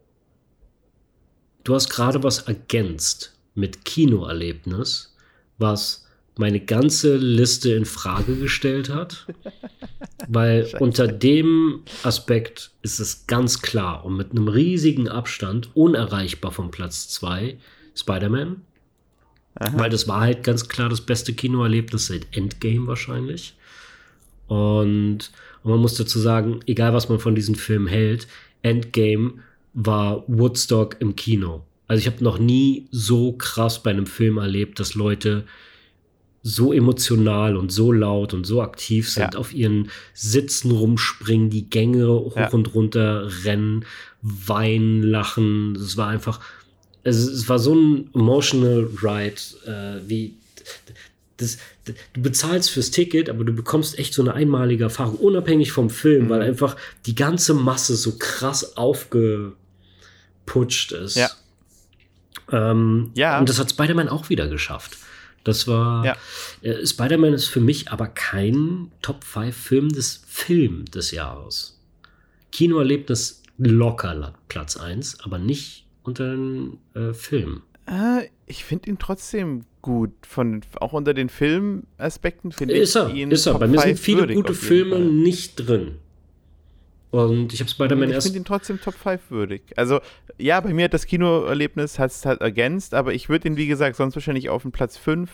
[1.63, 5.15] du hast gerade was ergänzt mit Kinoerlebnis,
[5.57, 6.07] was
[6.37, 9.25] meine ganze Liste in Frage gestellt hat,
[10.27, 16.69] weil unter dem Aspekt ist es ganz klar und mit einem riesigen Abstand unerreichbar vom
[16.69, 17.57] Platz 2
[17.95, 18.61] Spider-Man,
[19.73, 23.55] weil das war halt ganz klar das beste Kinoerlebnis seit Endgame wahrscheinlich.
[24.47, 25.31] Und,
[25.63, 28.27] und man muss dazu sagen, egal was man von diesem Film hält,
[28.69, 29.33] Endgame
[29.73, 31.63] war Woodstock im Kino.
[31.87, 35.45] Also ich habe noch nie so krass bei einem Film erlebt, dass Leute
[36.43, 39.39] so emotional und so laut und so aktiv sind, Ja.
[39.39, 42.49] auf ihren Sitzen rumspringen, die Gänge hoch Ja.
[42.49, 43.85] und runter rennen,
[44.21, 45.75] weinen, lachen.
[45.75, 46.39] Es war einfach,
[47.03, 50.35] es, es war so ein emotional ride, äh, wie
[51.37, 55.89] das, du bezahlst fürs Ticket, aber du bekommst echt so eine einmalige Erfahrung, unabhängig vom
[55.89, 56.29] Film, Mhm.
[56.29, 56.75] weil einfach
[57.05, 61.15] die ganze Masse so krass aufgeputscht ist.
[61.15, 61.29] Ja.
[62.51, 63.39] Ähm, Ja.
[63.39, 64.97] Und das hat Spider-Man auch wieder geschafft.
[65.43, 66.05] Das war.
[66.05, 66.15] Ja.
[66.61, 71.79] Äh, Spider-Man ist für mich aber kein Top 5 Film des Film des Jahres.
[72.51, 77.61] Kinoerlebnis locker la- Platz 1, aber nicht unter den äh, Film.
[77.85, 80.11] Ah, ich finde ihn trotzdem gut.
[80.27, 83.53] Von, auch unter den Filmaspekten finde ich er, ihn ist er.
[83.53, 85.05] Top Bei mir sind viele gute Filme Fall.
[85.05, 85.95] nicht drin.
[87.09, 88.27] Und ich habe Spider-Man Ich erst.
[88.27, 89.61] finde ihn trotzdem Top 5 würdig.
[89.77, 90.01] Also,
[90.37, 93.95] ja, bei mir hat das Kinoerlebnis hat's halt ergänzt, aber ich würde ihn, wie gesagt,
[93.95, 95.31] sonst wahrscheinlich auf den Platz 5.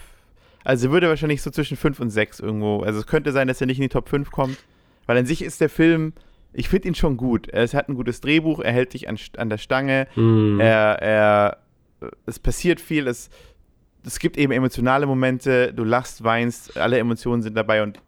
[0.63, 2.81] Also würde wahrscheinlich so zwischen 5 und 6 irgendwo.
[2.81, 4.57] Also es könnte sein, dass er nicht in die Top 5 kommt.
[5.07, 6.13] Weil an sich ist der Film,
[6.53, 7.51] ich finde ihn schon gut.
[7.51, 11.57] Es hat ein gutes Drehbuch, er hält dich an, an der Stange, Hm, er, er,
[12.27, 13.29] es passiert viel, es,
[14.05, 17.99] es gibt eben emotionale Momente, du lachst, weinst, alle Emotionen sind dabei und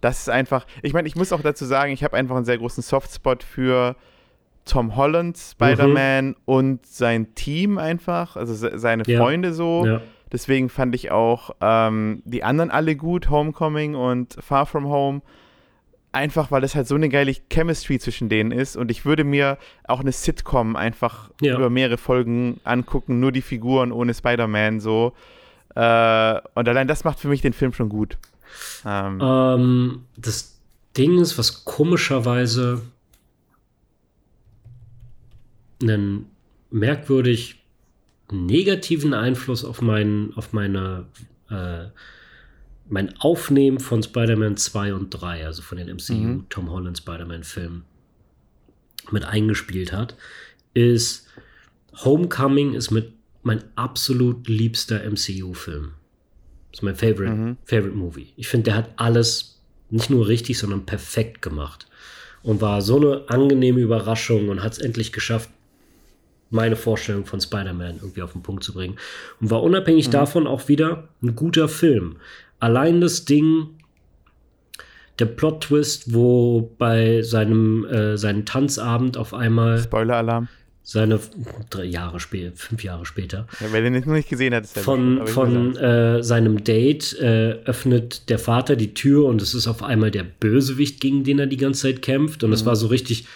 [0.00, 2.58] das ist einfach, ich meine, ich muss auch dazu sagen, ich habe einfach einen sehr
[2.58, 3.94] großen Softspot für
[4.64, 9.18] Tom Holland, Spider-Man und sein Team einfach, also se- seine Ja.
[9.20, 9.84] Freunde so.
[9.86, 10.00] ja.
[10.32, 15.20] Deswegen fand ich auch ähm, die anderen alle gut, Homecoming und Far From Home.
[16.12, 18.76] Einfach, weil es halt so eine geile Chemistry zwischen denen ist.
[18.76, 21.56] Und ich würde mir auch eine Sitcom einfach ja.
[21.56, 25.14] über mehrere Folgen angucken, nur die Figuren ohne Spider-Man so.
[25.74, 28.18] Äh, und allein das macht für mich den Film schon gut.
[28.84, 30.58] Ähm, ähm, das
[30.96, 32.82] Ding ist, was komischerweise
[35.82, 36.26] einen
[36.70, 37.62] merkwürdig
[38.30, 41.06] negativen Einfluss auf, mein, auf meine,
[41.50, 41.86] äh,
[42.92, 46.46] mein Aufnehmen von Spider-Man 2 und 3, also von den MCU mhm.
[46.50, 47.84] Tom Holland Spider-Man-Filmen,
[49.10, 50.14] mit eingespielt hat,
[50.74, 51.26] ist
[52.04, 55.92] Homecoming ist mit mein absolut liebster MCU-Film.
[56.70, 57.56] Ist mein Favorite, mhm.
[57.64, 58.34] Favorite Movie.
[58.36, 61.86] Ich finde, der hat alles nicht nur richtig, sondern perfekt gemacht.
[62.42, 65.48] Und war so eine angenehme Überraschung und hat es endlich geschafft,
[66.50, 68.98] meine Vorstellung von Spider-Man irgendwie auf den Punkt zu bringen.
[69.40, 70.12] Und war unabhängig mhm.
[70.12, 72.16] davon auch wieder ein guter Film.
[72.62, 73.70] Allein das Ding,
[75.18, 80.46] der Plot-Twist, wo bei seinem äh, seinen Tanzabend auf einmal Spoiler-Alarm
[80.84, 81.18] seine
[81.70, 83.48] drei Jahre später, fünf Jahre später.
[83.58, 87.54] Ja, wer den noch nicht gesehen hat, ist ja Von, von äh, seinem Date äh,
[87.64, 91.48] öffnet der Vater die Tür und es ist auf einmal der Bösewicht, gegen den er
[91.48, 92.44] die ganze Zeit kämpft.
[92.44, 92.52] Und mhm.
[92.52, 93.26] das war so richtig.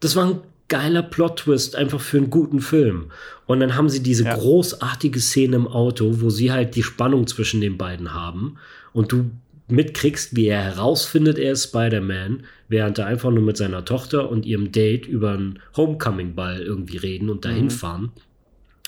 [0.00, 0.40] Das war ein
[0.72, 3.10] geiler Plot-Twist, einfach für einen guten Film.
[3.44, 4.34] Und dann haben sie diese ja.
[4.34, 8.56] großartige Szene im Auto, wo sie halt die Spannung zwischen den beiden haben.
[8.94, 9.30] Und du
[9.68, 14.46] mitkriegst, wie er herausfindet, er ist Spider-Man, während er einfach nur mit seiner Tochter und
[14.46, 17.70] ihrem Date über einen Homecoming-Ball irgendwie reden und dahin mhm.
[17.70, 18.12] fahren.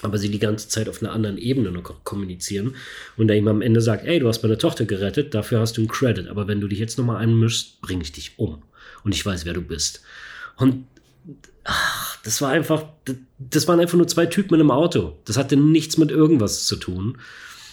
[0.01, 2.76] Aber sie die ganze Zeit auf einer anderen Ebene noch kommunizieren
[3.18, 5.82] und er ihm am Ende sagt: Ey, du hast meine Tochter gerettet, dafür hast du
[5.82, 8.62] einen Credit, aber wenn du dich jetzt nochmal einmischst, bringe ich dich um.
[9.03, 10.03] Und ich weiß, wer du bist.
[10.57, 10.87] Und
[11.65, 12.85] ach, das war einfach,
[13.39, 15.17] das waren einfach nur zwei Typen in einem Auto.
[15.25, 17.19] Das hatte nichts mit irgendwas zu tun.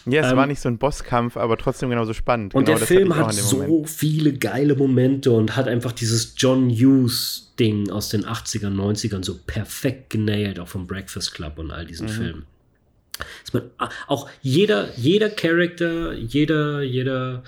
[0.06, 2.56] Ja, es ähm, war nicht so ein Bosskampf, aber trotzdem genauso spannend.
[2.56, 7.92] Und genau der Film hat so viele geile Momente und hat einfach dieses John Hughes-Ding
[7.92, 12.12] aus den 80ern, 90ern so perfekt genäht, auch vom Breakfast Club und all diesen mhm.
[12.12, 12.46] Filmen.
[13.54, 13.64] Man,
[14.08, 17.44] auch jeder, jeder Charakter, jeder, jeder,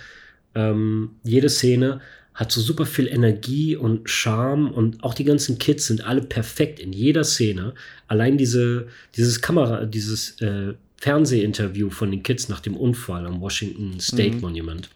[0.54, 2.02] ähm, jede Szene
[2.34, 6.80] hat so super viel Energie und Charme und auch die ganzen Kids sind alle perfekt
[6.80, 7.74] in jeder Szene.
[8.08, 14.00] Allein diese, dieses Kamera, dieses äh, Fernsehinterview von den Kids nach dem Unfall am Washington
[14.00, 14.42] State mhm.
[14.42, 14.90] Monument.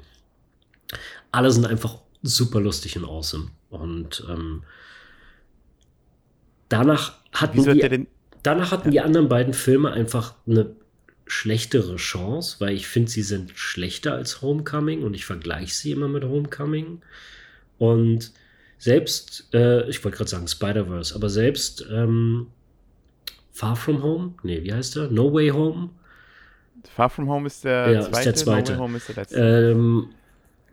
[1.32, 3.50] Alle sind einfach super lustig und awesome.
[3.70, 4.64] Und ähm,
[6.70, 8.08] danach hatten, die,
[8.42, 8.92] danach hatten ja.
[8.92, 10.76] die anderen beiden Filme einfach eine
[11.28, 16.08] schlechtere Chance, weil ich finde, sie sind schlechter als Homecoming und ich vergleiche sie immer
[16.08, 17.02] mit Homecoming.
[17.78, 18.32] Und
[18.78, 22.48] selbst, äh, ich wollte gerade sagen Spider-Verse, aber selbst ähm,
[23.52, 25.10] Far From Home, nee, wie heißt der?
[25.10, 25.90] No Way Home.
[26.96, 28.74] Far From Home ist der ja, zweite, ist der zweite.
[28.74, 29.40] No Way Home ist der letzte.
[29.40, 30.10] Ähm,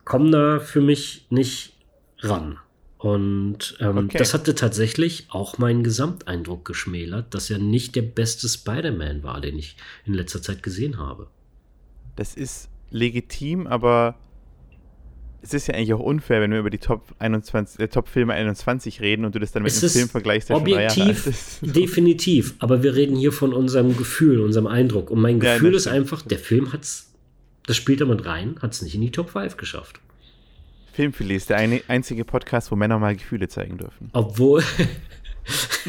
[0.04, 1.74] kommen da für mich nicht
[2.20, 2.58] ran.
[3.04, 4.16] Und ähm, okay.
[4.16, 9.58] das hatte tatsächlich auch meinen Gesamteindruck geschmälert, dass er nicht der beste Spider-Man war, den
[9.58, 9.76] ich
[10.06, 11.26] in letzter Zeit gesehen habe.
[12.16, 14.14] Das ist legitim, aber
[15.42, 18.32] es ist ja eigentlich auch unfair, wenn wir über die Top 21, äh, Top Filme
[18.32, 22.54] 21 reden und du das dann mit es einem Film vergleichst, der objektiv, definitiv.
[22.58, 25.10] Aber wir reden hier von unserem Gefühl, unserem Eindruck.
[25.10, 27.12] Und mein Gefühl ja, ist einfach, der Film hat's,
[27.66, 30.00] das spielt damit rein, hat es nicht in die Top 5 geschafft.
[30.94, 34.10] Filmfilet ist der eine, einzige Podcast, wo Männer mal Gefühle zeigen dürfen.
[34.12, 34.62] Obwohl,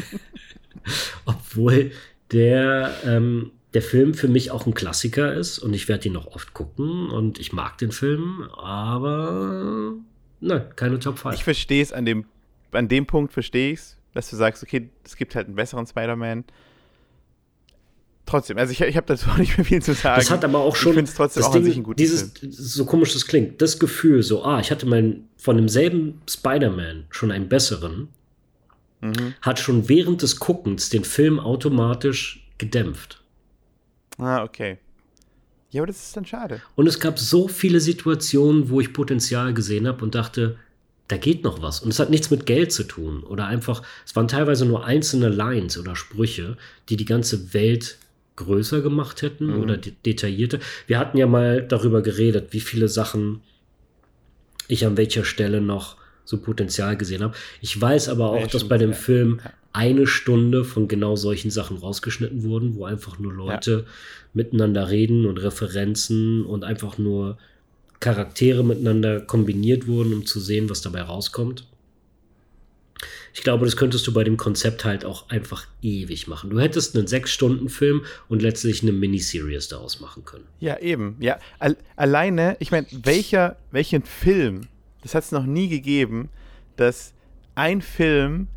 [1.24, 1.92] obwohl
[2.32, 6.28] der ähm, der Film für mich auch ein Klassiker ist und ich werde ihn noch
[6.28, 9.92] oft gucken und ich mag den Film, aber
[10.40, 11.34] nein, keine Top 5.
[11.34, 12.24] Ich verstehe es an dem,
[12.72, 15.86] an dem Punkt, verstehe ich es, dass du sagst, okay, es gibt halt einen besseren
[15.86, 16.44] Spider-Man.
[18.26, 20.20] Trotzdem, also ich, ich habe dazu auch nicht mehr viel zu sagen.
[20.20, 20.92] Das hat aber auch schon.
[20.92, 22.52] Ich finde es trotzdem auch Ding, an sich ein gutes dieses, Film.
[22.52, 27.30] So komisch das klingt, das Gefühl, so, ah, ich hatte mein, von demselben Spider-Man schon
[27.30, 28.08] einen besseren,
[29.00, 29.34] mhm.
[29.40, 33.22] hat schon während des Guckens den Film automatisch gedämpft.
[34.18, 34.78] Ah, okay.
[35.70, 36.62] Ja, aber das ist dann schade.
[36.74, 40.56] Und es gab so viele Situationen, wo ich Potenzial gesehen habe und dachte,
[41.08, 41.80] da geht noch was.
[41.80, 43.22] Und es hat nichts mit Geld zu tun.
[43.22, 46.56] Oder einfach, es waren teilweise nur einzelne Lines oder Sprüche,
[46.88, 47.98] die die ganze Welt
[48.36, 49.62] größer gemacht hätten mhm.
[49.62, 50.58] oder de detaillierter.
[50.86, 53.40] Wir hatten ja mal darüber geredet, wie viele Sachen
[54.68, 57.34] ich an welcher Stelle noch so Potenzial gesehen habe.
[57.60, 59.40] Ich weiß aber auch, ja, dass bei dem Film
[59.72, 63.92] eine Stunde von genau solchen Sachen rausgeschnitten wurden, wo einfach nur Leute ja.
[64.34, 67.38] miteinander reden und Referenzen und einfach nur
[68.00, 71.66] Charaktere miteinander kombiniert wurden, um zu sehen, was dabei rauskommt.
[73.36, 76.48] Ich glaube, das könntest du bei dem Konzept halt auch einfach ewig machen.
[76.48, 80.44] Du hättest einen Sechs-Stunden-Film und letztlich eine Miniseries daraus machen können.
[80.58, 81.16] Ja, eben.
[81.20, 81.38] Ja,
[81.96, 84.62] alleine, ich meine, welcher, welchen Film,
[85.02, 86.30] das hat es noch nie gegeben,
[86.76, 87.12] dass
[87.54, 88.48] ein Film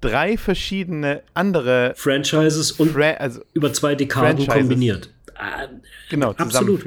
[0.00, 4.60] drei verschiedene andere Franchises und Fra also über zwei Dekaden Franchises.
[4.60, 5.10] kombiniert.
[5.34, 5.66] Äh,
[6.10, 6.84] genau, absolut.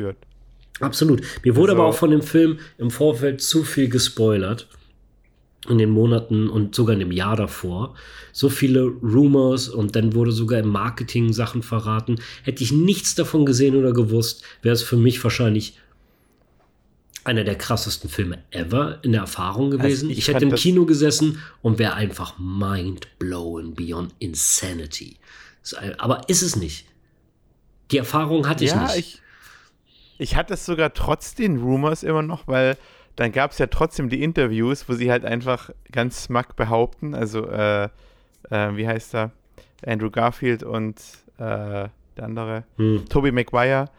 [0.80, 1.22] Absolut.
[1.44, 4.70] Mir wurde Also- aber auch von dem Film im Vorfeld zu viel gespoilert.
[5.70, 7.96] In den Monaten und sogar in dem Jahr davor.
[8.32, 12.20] So viele Rumors und dann wurde sogar im Marketing Sachen verraten.
[12.44, 15.78] Hätte ich nichts davon gesehen oder gewusst, wäre es für mich wahrscheinlich
[17.26, 20.10] einer der krassesten Filme ever in der Erfahrung gewesen.
[20.10, 25.18] ich ich, hätte im Kino gesessen und wäre einfach mind-blowing beyond insanity.
[25.98, 26.86] Aber ist es nicht.
[27.92, 28.98] Die Erfahrung hatte ich ja, nicht.
[28.98, 29.22] ich,
[30.18, 32.78] ich hatte es sogar trotz den Rumors immer noch, weil
[33.16, 37.48] dann gab es ja trotzdem die Interviews, wo sie halt einfach ganz smack behaupten, also,
[37.48, 39.32] äh, äh, wie heißt er?
[39.86, 40.96] Andrew Garfield und
[41.38, 41.42] äh,
[42.18, 43.06] der andere, Hm.
[43.10, 43.90] Tobey Maguire,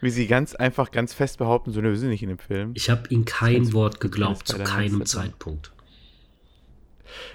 [0.00, 2.72] wie sie ganz einfach, ganz fest behaupten, so, ne, wir sind nicht in dem Film.
[2.74, 5.72] Ich habe ihm kein Wort geglaubt, zu keinem Zeitpunkt.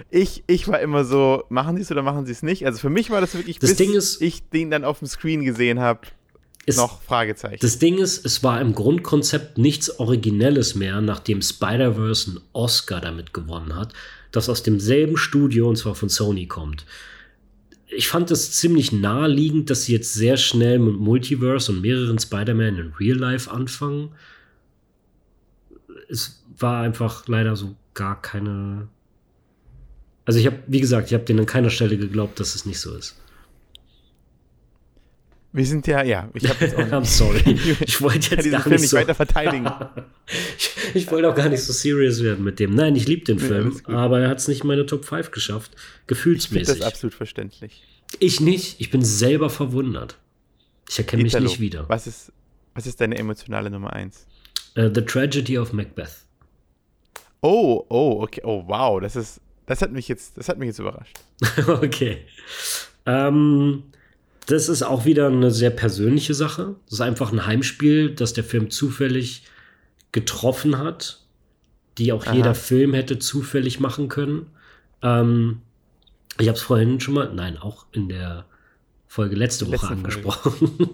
[0.10, 2.66] Ich, ich war immer so, machen sie es oder machen sie es nicht?
[2.66, 5.08] Also für mich war das wirklich, Das bis Ding ist- ich den dann auf dem
[5.08, 6.02] Screen gesehen habe,
[6.68, 7.58] Es- noch Fragezeichen.
[7.62, 13.34] Das Ding ist, es war im Grundkonzept nichts Originelles mehr, nachdem Spider-Verse einen Oscar damit
[13.34, 13.94] gewonnen hat,
[14.32, 16.86] das aus demselben Studio, und zwar von Sony, kommt.
[17.90, 22.78] Ich fand es ziemlich naheliegend, dass sie jetzt sehr schnell mit Multiverse und mehreren Spider-Man
[22.78, 24.12] in Real Life anfangen.
[26.10, 28.90] Es war einfach leider so gar keine.
[30.26, 32.80] Also ich habe, wie gesagt, ich habe denen an keiner Stelle geglaubt, dass es nicht
[32.82, 33.16] so ist.
[35.58, 37.42] Wir sind ja, ja, ich habe jetzt auch I'm sorry.
[37.82, 38.98] Ich wollte jetzt gar Film nicht so.
[38.98, 39.66] weiter verteidigen.
[40.58, 42.76] ich, ich wollte auch gar nicht so serious werden mit dem.
[42.76, 43.90] Nein, ich liebe den Film, gut.
[43.90, 45.72] aber er hat es nicht in meine Top 5 geschafft.
[45.74, 46.78] Ich Gefühlsmäßig.
[46.78, 47.84] das absolut verständlich.
[48.20, 48.80] Ich nicht.
[48.80, 50.18] Ich bin selber verwundert.
[50.90, 51.90] Ich erkenne mich nicht wieder.
[51.90, 52.32] Was ist,
[52.76, 54.28] was ist deine emotionale Nummer eins?
[54.76, 56.24] Äh, The Tragedy of Macbeth.
[57.42, 60.80] Oh, oh, okay, oh, wow, das ist, das hat mich jetzt, das hat mich jetzt
[60.80, 61.18] überrascht.
[61.68, 62.20] okay.
[63.06, 63.84] Ähm,
[64.48, 66.76] das ist auch wieder eine sehr persönliche Sache.
[66.86, 69.44] Das ist einfach ein Heimspiel, das der Film zufällig
[70.14, 71.20] getroffen hat,
[71.98, 72.34] die auch Aha.
[72.34, 74.48] jeder Film hätte zufällig machen können.
[75.04, 75.62] Ähm,
[76.40, 78.46] ich habe es vorhin schon mal, nein, auch in der
[79.08, 80.02] Folge letzte Woche Letzte Folge.
[80.02, 80.90] angesprochen.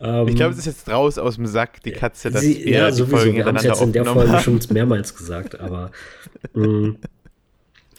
[0.00, 2.90] Ähm, Ich glaube, es ist jetzt raus aus dem Sack, die Katze, dass Sie, ja,
[2.92, 3.32] sowieso.
[3.32, 5.90] Wir haben es jetzt in der Folge schon mehrmals gesagt, aber
[6.54, 6.94] mh,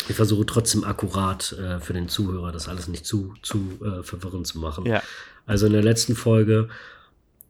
[0.09, 4.47] ich versuche trotzdem akkurat äh, für den Zuhörer das alles nicht zu, zu äh, verwirrend
[4.47, 4.85] zu machen.
[4.85, 5.01] Ja,
[5.45, 6.69] Also in der letzten Folge,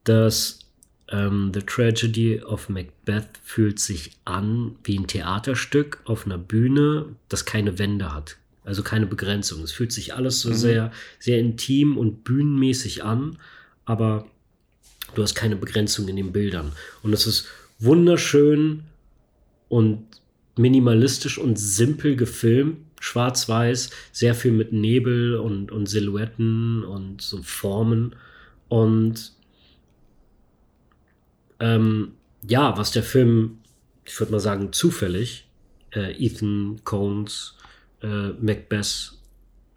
[0.03, 0.59] das
[1.09, 7.45] ähm, The Tragedy of Macbeth fühlt sich an wie ein Theaterstück auf einer Bühne, das
[7.45, 8.37] keine Wände hat.
[8.63, 9.63] Also keine Begrenzung.
[9.63, 10.53] Es fühlt sich alles so Mhm.
[10.55, 13.37] sehr, sehr intim und bühnenmäßig an,
[13.85, 14.25] aber
[15.15, 16.73] du hast keine Begrenzung in den Bildern.
[17.03, 17.45] Und es ist
[17.79, 18.83] wunderschön
[19.69, 20.06] und
[20.57, 22.77] minimalistisch und simpel gefilmt.
[22.99, 28.15] Schwarz-Weiß, sehr viel mit Nebel und, und Silhouetten und so Formen.
[28.69, 29.33] Und
[31.59, 32.13] ähm,
[32.47, 33.59] ja, was der Film,
[34.05, 35.47] ich würde mal sagen, zufällig,
[35.93, 37.55] äh, Ethan Coens
[38.01, 39.13] äh, Macbeth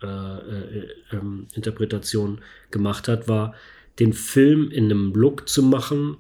[0.03, 3.55] äh, äh, ähm, Interpretation gemacht hat, war,
[3.99, 6.17] den Film in einem Look zu machen,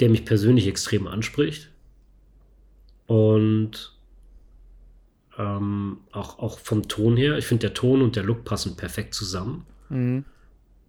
[0.00, 1.70] der mich persönlich extrem anspricht.
[3.08, 3.92] Und
[5.38, 9.14] ähm, auch, auch vom Ton her, ich finde, der Ton und der Look passen perfekt
[9.14, 9.66] zusammen.
[9.88, 10.24] mhm.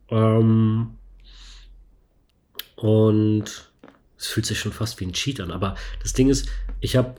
[0.09, 0.91] Ähm,
[2.75, 3.71] und
[4.17, 5.51] es fühlt sich schon fast wie ein Cheat an.
[5.51, 6.49] Aber das Ding ist,
[6.81, 7.15] ich habe,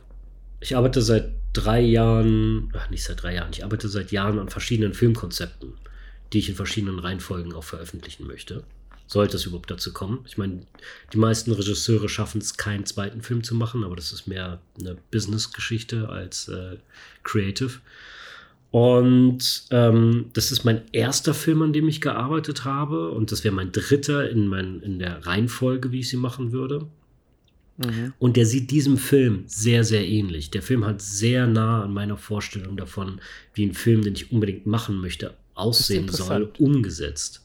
[0.60, 4.48] ich arbeite seit drei Jahren, ach, nicht seit drei Jahren, ich arbeite seit Jahren an
[4.48, 5.74] verschiedenen Filmkonzepten,
[6.32, 8.64] die ich in verschiedenen Reihenfolgen auch veröffentlichen möchte.
[9.10, 10.20] Sollte es überhaupt dazu kommen.
[10.24, 10.60] Ich meine,
[11.12, 14.98] die meisten Regisseure schaffen es, keinen zweiten Film zu machen, aber das ist mehr eine
[15.10, 16.76] Business-Geschichte als äh,
[17.24, 17.72] Creative.
[18.70, 23.10] Und ähm, das ist mein erster Film, an dem ich gearbeitet habe.
[23.10, 26.86] Und das wäre mein dritter in, mein, in der Reihenfolge, wie ich sie machen würde.
[27.78, 28.12] Mhm.
[28.20, 30.52] Und der sieht diesem Film sehr, sehr ähnlich.
[30.52, 33.20] Der Film hat sehr nah an meiner Vorstellung davon,
[33.54, 37.44] wie ein Film, den ich unbedingt machen möchte, aussehen soll, umgesetzt.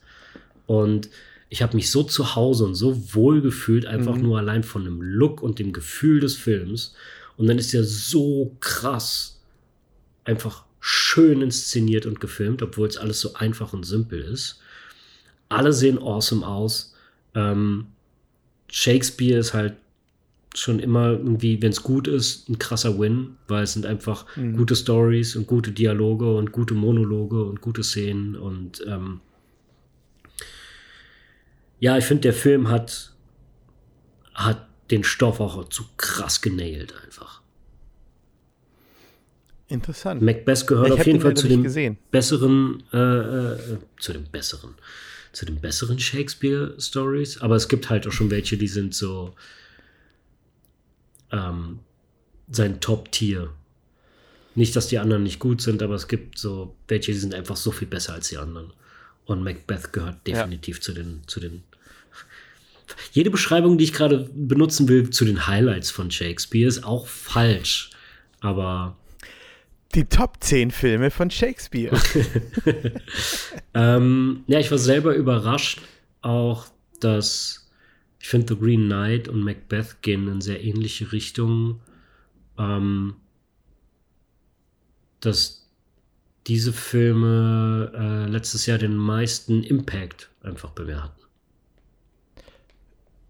[0.68, 1.10] Und
[1.56, 4.24] ich habe mich so zu Hause und so wohl gefühlt, einfach Mhm.
[4.24, 6.94] nur allein von dem Look und dem Gefühl des Films.
[7.38, 9.40] Und dann ist er so krass,
[10.26, 14.60] einfach schön inszeniert und gefilmt, obwohl es alles so einfach und simpel ist.
[15.48, 16.94] Alle sehen awesome aus.
[17.36, 17.86] Ähm,
[18.70, 19.76] Shakespeare ist halt
[20.56, 24.58] schon immer irgendwie, wenn es gut ist, ein krasser Win, weil es sind einfach mhm.
[24.58, 29.22] gute Stories und gute Dialoge und gute Monologe und gute Szenen und ähm,
[31.80, 33.14] ja, ich finde, der Film hat,
[34.34, 37.42] hat den Stoff auch zu krass genailt einfach.
[39.68, 40.22] Interessant.
[40.22, 41.98] Macbeth gehört ich auf jeden Fall zu den gesehen.
[42.12, 44.76] besseren, äh, äh, zu den besseren,
[45.32, 47.42] zu den besseren Shakespeare-Stories.
[47.42, 49.34] Aber es gibt halt auch schon welche, die sind so
[51.32, 51.80] ähm,
[52.50, 53.52] sein Top-Tier.
[54.54, 57.58] Nicht, dass die anderen nicht gut sind, aber es gibt so welche, die sind einfach
[57.58, 58.72] so viel besser als die anderen.
[59.26, 60.82] Und Macbeth gehört definitiv ja.
[60.82, 61.64] zu den, zu den.
[63.12, 67.90] Jede Beschreibung, die ich gerade benutzen will, zu den Highlights von Shakespeare, ist auch falsch.
[68.42, 68.96] Aber
[69.96, 71.98] die Top 10 Filme von Shakespeare.
[73.74, 75.82] ähm, ja, ich war selber überrascht,
[76.22, 76.68] auch
[77.00, 77.70] dass
[78.20, 81.80] ich finde, The Green Knight und Macbeth gehen in sehr ähnliche Richtungen.
[82.58, 83.16] Ähm,
[85.20, 85.65] dass
[86.48, 91.22] diese Filme äh, letztes Jahr den meisten Impact einfach bei mir hatten.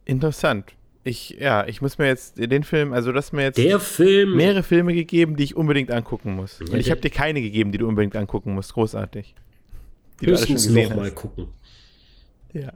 [0.05, 4.35] Interessant ich, ja, ich muss mir jetzt den Film, also du hast mir jetzt Film,
[4.35, 6.59] mehrere Filme gegeben, die ich unbedingt angucken muss.
[6.67, 8.73] Ja, ich habe dir keine gegeben, die du unbedingt angucken musst.
[8.73, 9.35] Großartig.
[10.19, 11.47] Die Höchstens noch mal gucken.
[12.53, 12.73] Ja.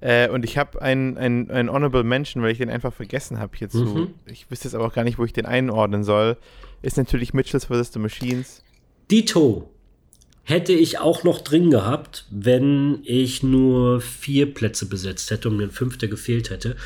[0.00, 3.84] Äh, und ich habe einen ein Honorable Mention, weil ich den einfach vergessen habe hierzu.
[3.84, 4.14] Mhm.
[4.26, 6.38] Ich wüsste jetzt aber auch gar nicht, wo ich den einordnen soll.
[6.82, 7.92] Ist natürlich Mitchells vs.
[7.92, 8.62] The Machines.
[9.10, 9.70] Dito
[10.42, 15.64] hätte ich auch noch drin gehabt, wenn ich nur vier Plätze besetzt hätte und mir
[15.64, 16.76] ein fünfter gefehlt hätte.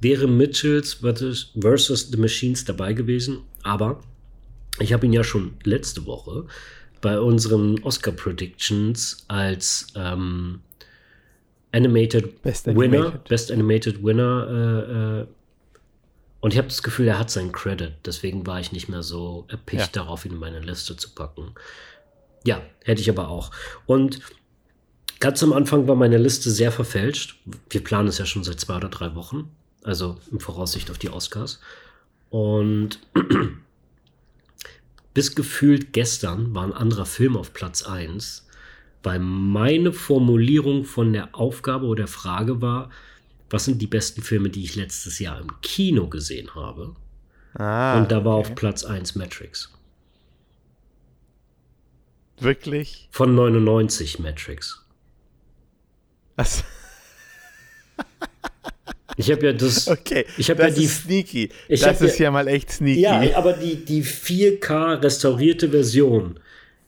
[0.00, 3.40] Wäre Mitchells versus The Machines dabei gewesen.
[3.62, 4.00] Aber
[4.80, 6.46] ich habe ihn ja schon letzte Woche
[7.00, 10.60] bei unseren Oscar Predictions als ähm,
[11.72, 13.28] Animated Best Winner, Animated.
[13.28, 15.26] Best Animated Winner äh, äh,
[16.42, 17.92] und ich habe das Gefühl, er hat seinen Credit.
[18.04, 20.02] Deswegen war ich nicht mehr so erpicht ja.
[20.02, 21.54] darauf, ihn in meine Liste zu packen.
[22.44, 23.52] Ja, hätte ich aber auch.
[23.86, 24.18] Und
[25.20, 27.38] ganz am Anfang war meine Liste sehr verfälscht.
[27.70, 31.10] Wir planen es ja schon seit zwei oder drei Wochen, also in Voraussicht auf die
[31.10, 31.60] Oscars.
[32.28, 32.98] Und
[35.14, 38.48] bis gefühlt gestern war ein anderer Film auf Platz 1,
[39.04, 42.90] weil meine Formulierung von der Aufgabe oder der Frage war,
[43.52, 46.94] was sind die besten Filme, die ich letztes Jahr im Kino gesehen habe?
[47.54, 48.48] Ah, Und da war okay.
[48.48, 49.70] auf Platz 1 Matrix.
[52.40, 53.08] Wirklich?
[53.10, 54.84] Von 99 Matrix.
[56.36, 56.64] Was?
[59.18, 59.88] Ich habe ja das.
[59.88, 60.86] Okay, ich habe ja die.
[60.86, 61.50] sneaky.
[61.68, 63.00] das ist ja, ja, mal echt sneaky.
[63.02, 66.40] Ja, aber die, die 4K restaurierte Version,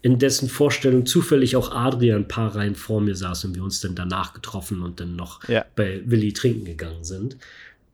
[0.05, 3.81] in dessen Vorstellung zufällig auch Adrian ein paar Reihen vor mir saß und wir uns
[3.81, 5.65] dann danach getroffen und dann noch ja.
[5.77, 7.39] bei Willi trinken gegangen sind,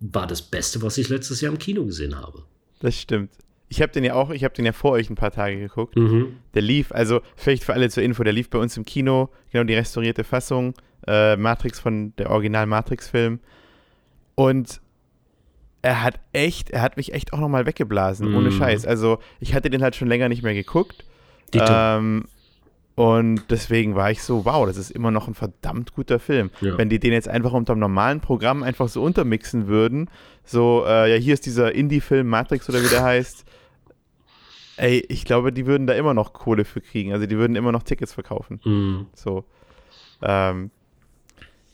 [0.00, 2.42] war das Beste, was ich letztes Jahr im Kino gesehen habe.
[2.80, 3.30] Das stimmt.
[3.68, 5.94] Ich habe den ja auch, ich habe den ja vor euch ein paar Tage geguckt.
[5.94, 6.34] Mhm.
[6.54, 9.62] Der lief, also vielleicht für alle zur Info, der lief bei uns im Kino, genau
[9.62, 10.74] die restaurierte Fassung,
[11.06, 13.38] äh, Matrix von der Original Matrix-Film.
[14.34, 14.80] Und
[15.82, 18.34] er hat echt, er hat mich echt auch nochmal weggeblasen, mhm.
[18.36, 18.84] ohne Scheiß.
[18.84, 21.04] Also ich hatte den halt schon länger nicht mehr geguckt.
[21.54, 22.24] Ähm,
[22.94, 26.50] und deswegen war ich so, wow, das ist immer noch ein verdammt guter Film.
[26.60, 26.76] Ja.
[26.76, 30.10] Wenn die den jetzt einfach unter dem normalen Programm einfach so untermixen würden,
[30.44, 33.44] so, äh, ja, hier ist dieser Indie-Film Matrix oder wie der heißt,
[34.80, 37.12] Ey, ich glaube, die würden da immer noch Kohle für kriegen.
[37.12, 38.60] Also die würden immer noch Tickets verkaufen.
[38.64, 39.08] Mhm.
[39.14, 39.44] So.
[40.22, 40.70] Ähm,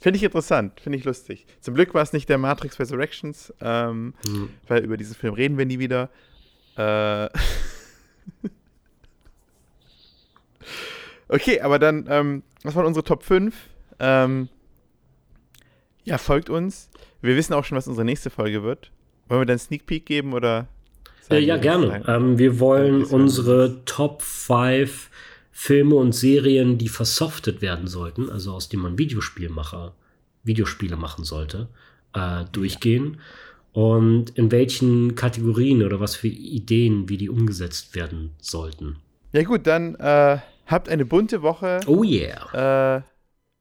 [0.01, 1.47] Finde ich interessant, finde ich lustig.
[1.61, 4.51] Zum Glück war es nicht der Matrix Resurrections, ähm, mhm.
[4.67, 6.11] weil über diesen Film reden wir nie wieder.
[6.77, 7.29] Äh
[11.29, 13.55] okay, aber dann, ähm, was waren unsere Top 5?
[13.99, 14.49] Ähm,
[16.05, 16.89] ja, folgt uns.
[17.21, 18.91] Wir wissen auch schon, was unsere nächste Folge wird.
[19.29, 20.69] Wollen wir dann Sneak Peek geben oder?
[21.31, 22.05] Äh, ja, gerne.
[22.07, 25.11] Ähm, wir wollen unsere Top 5
[25.51, 29.95] Filme und Serien, die versoftet werden sollten, also aus denen man Videospielmacher,
[30.45, 31.69] Videospiele machen sollte,
[32.13, 33.21] äh, durchgehen.
[33.73, 38.97] Und in welchen Kategorien oder was für Ideen, wie die umgesetzt werden sollten.
[39.33, 41.81] Ja, gut, dann äh, habt eine bunte Woche.
[41.87, 42.97] Oh yeah.
[42.97, 43.03] Äh,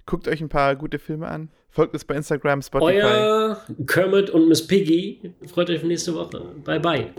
[0.05, 1.49] guckt euch ein paar gute Filme an.
[1.69, 3.01] Folgt uns bei Instagram, Spotify.
[3.01, 5.33] Euer Kermit und Miss Piggy.
[5.47, 6.41] Freut euch auf nächste Woche.
[6.63, 7.11] Bye, bye.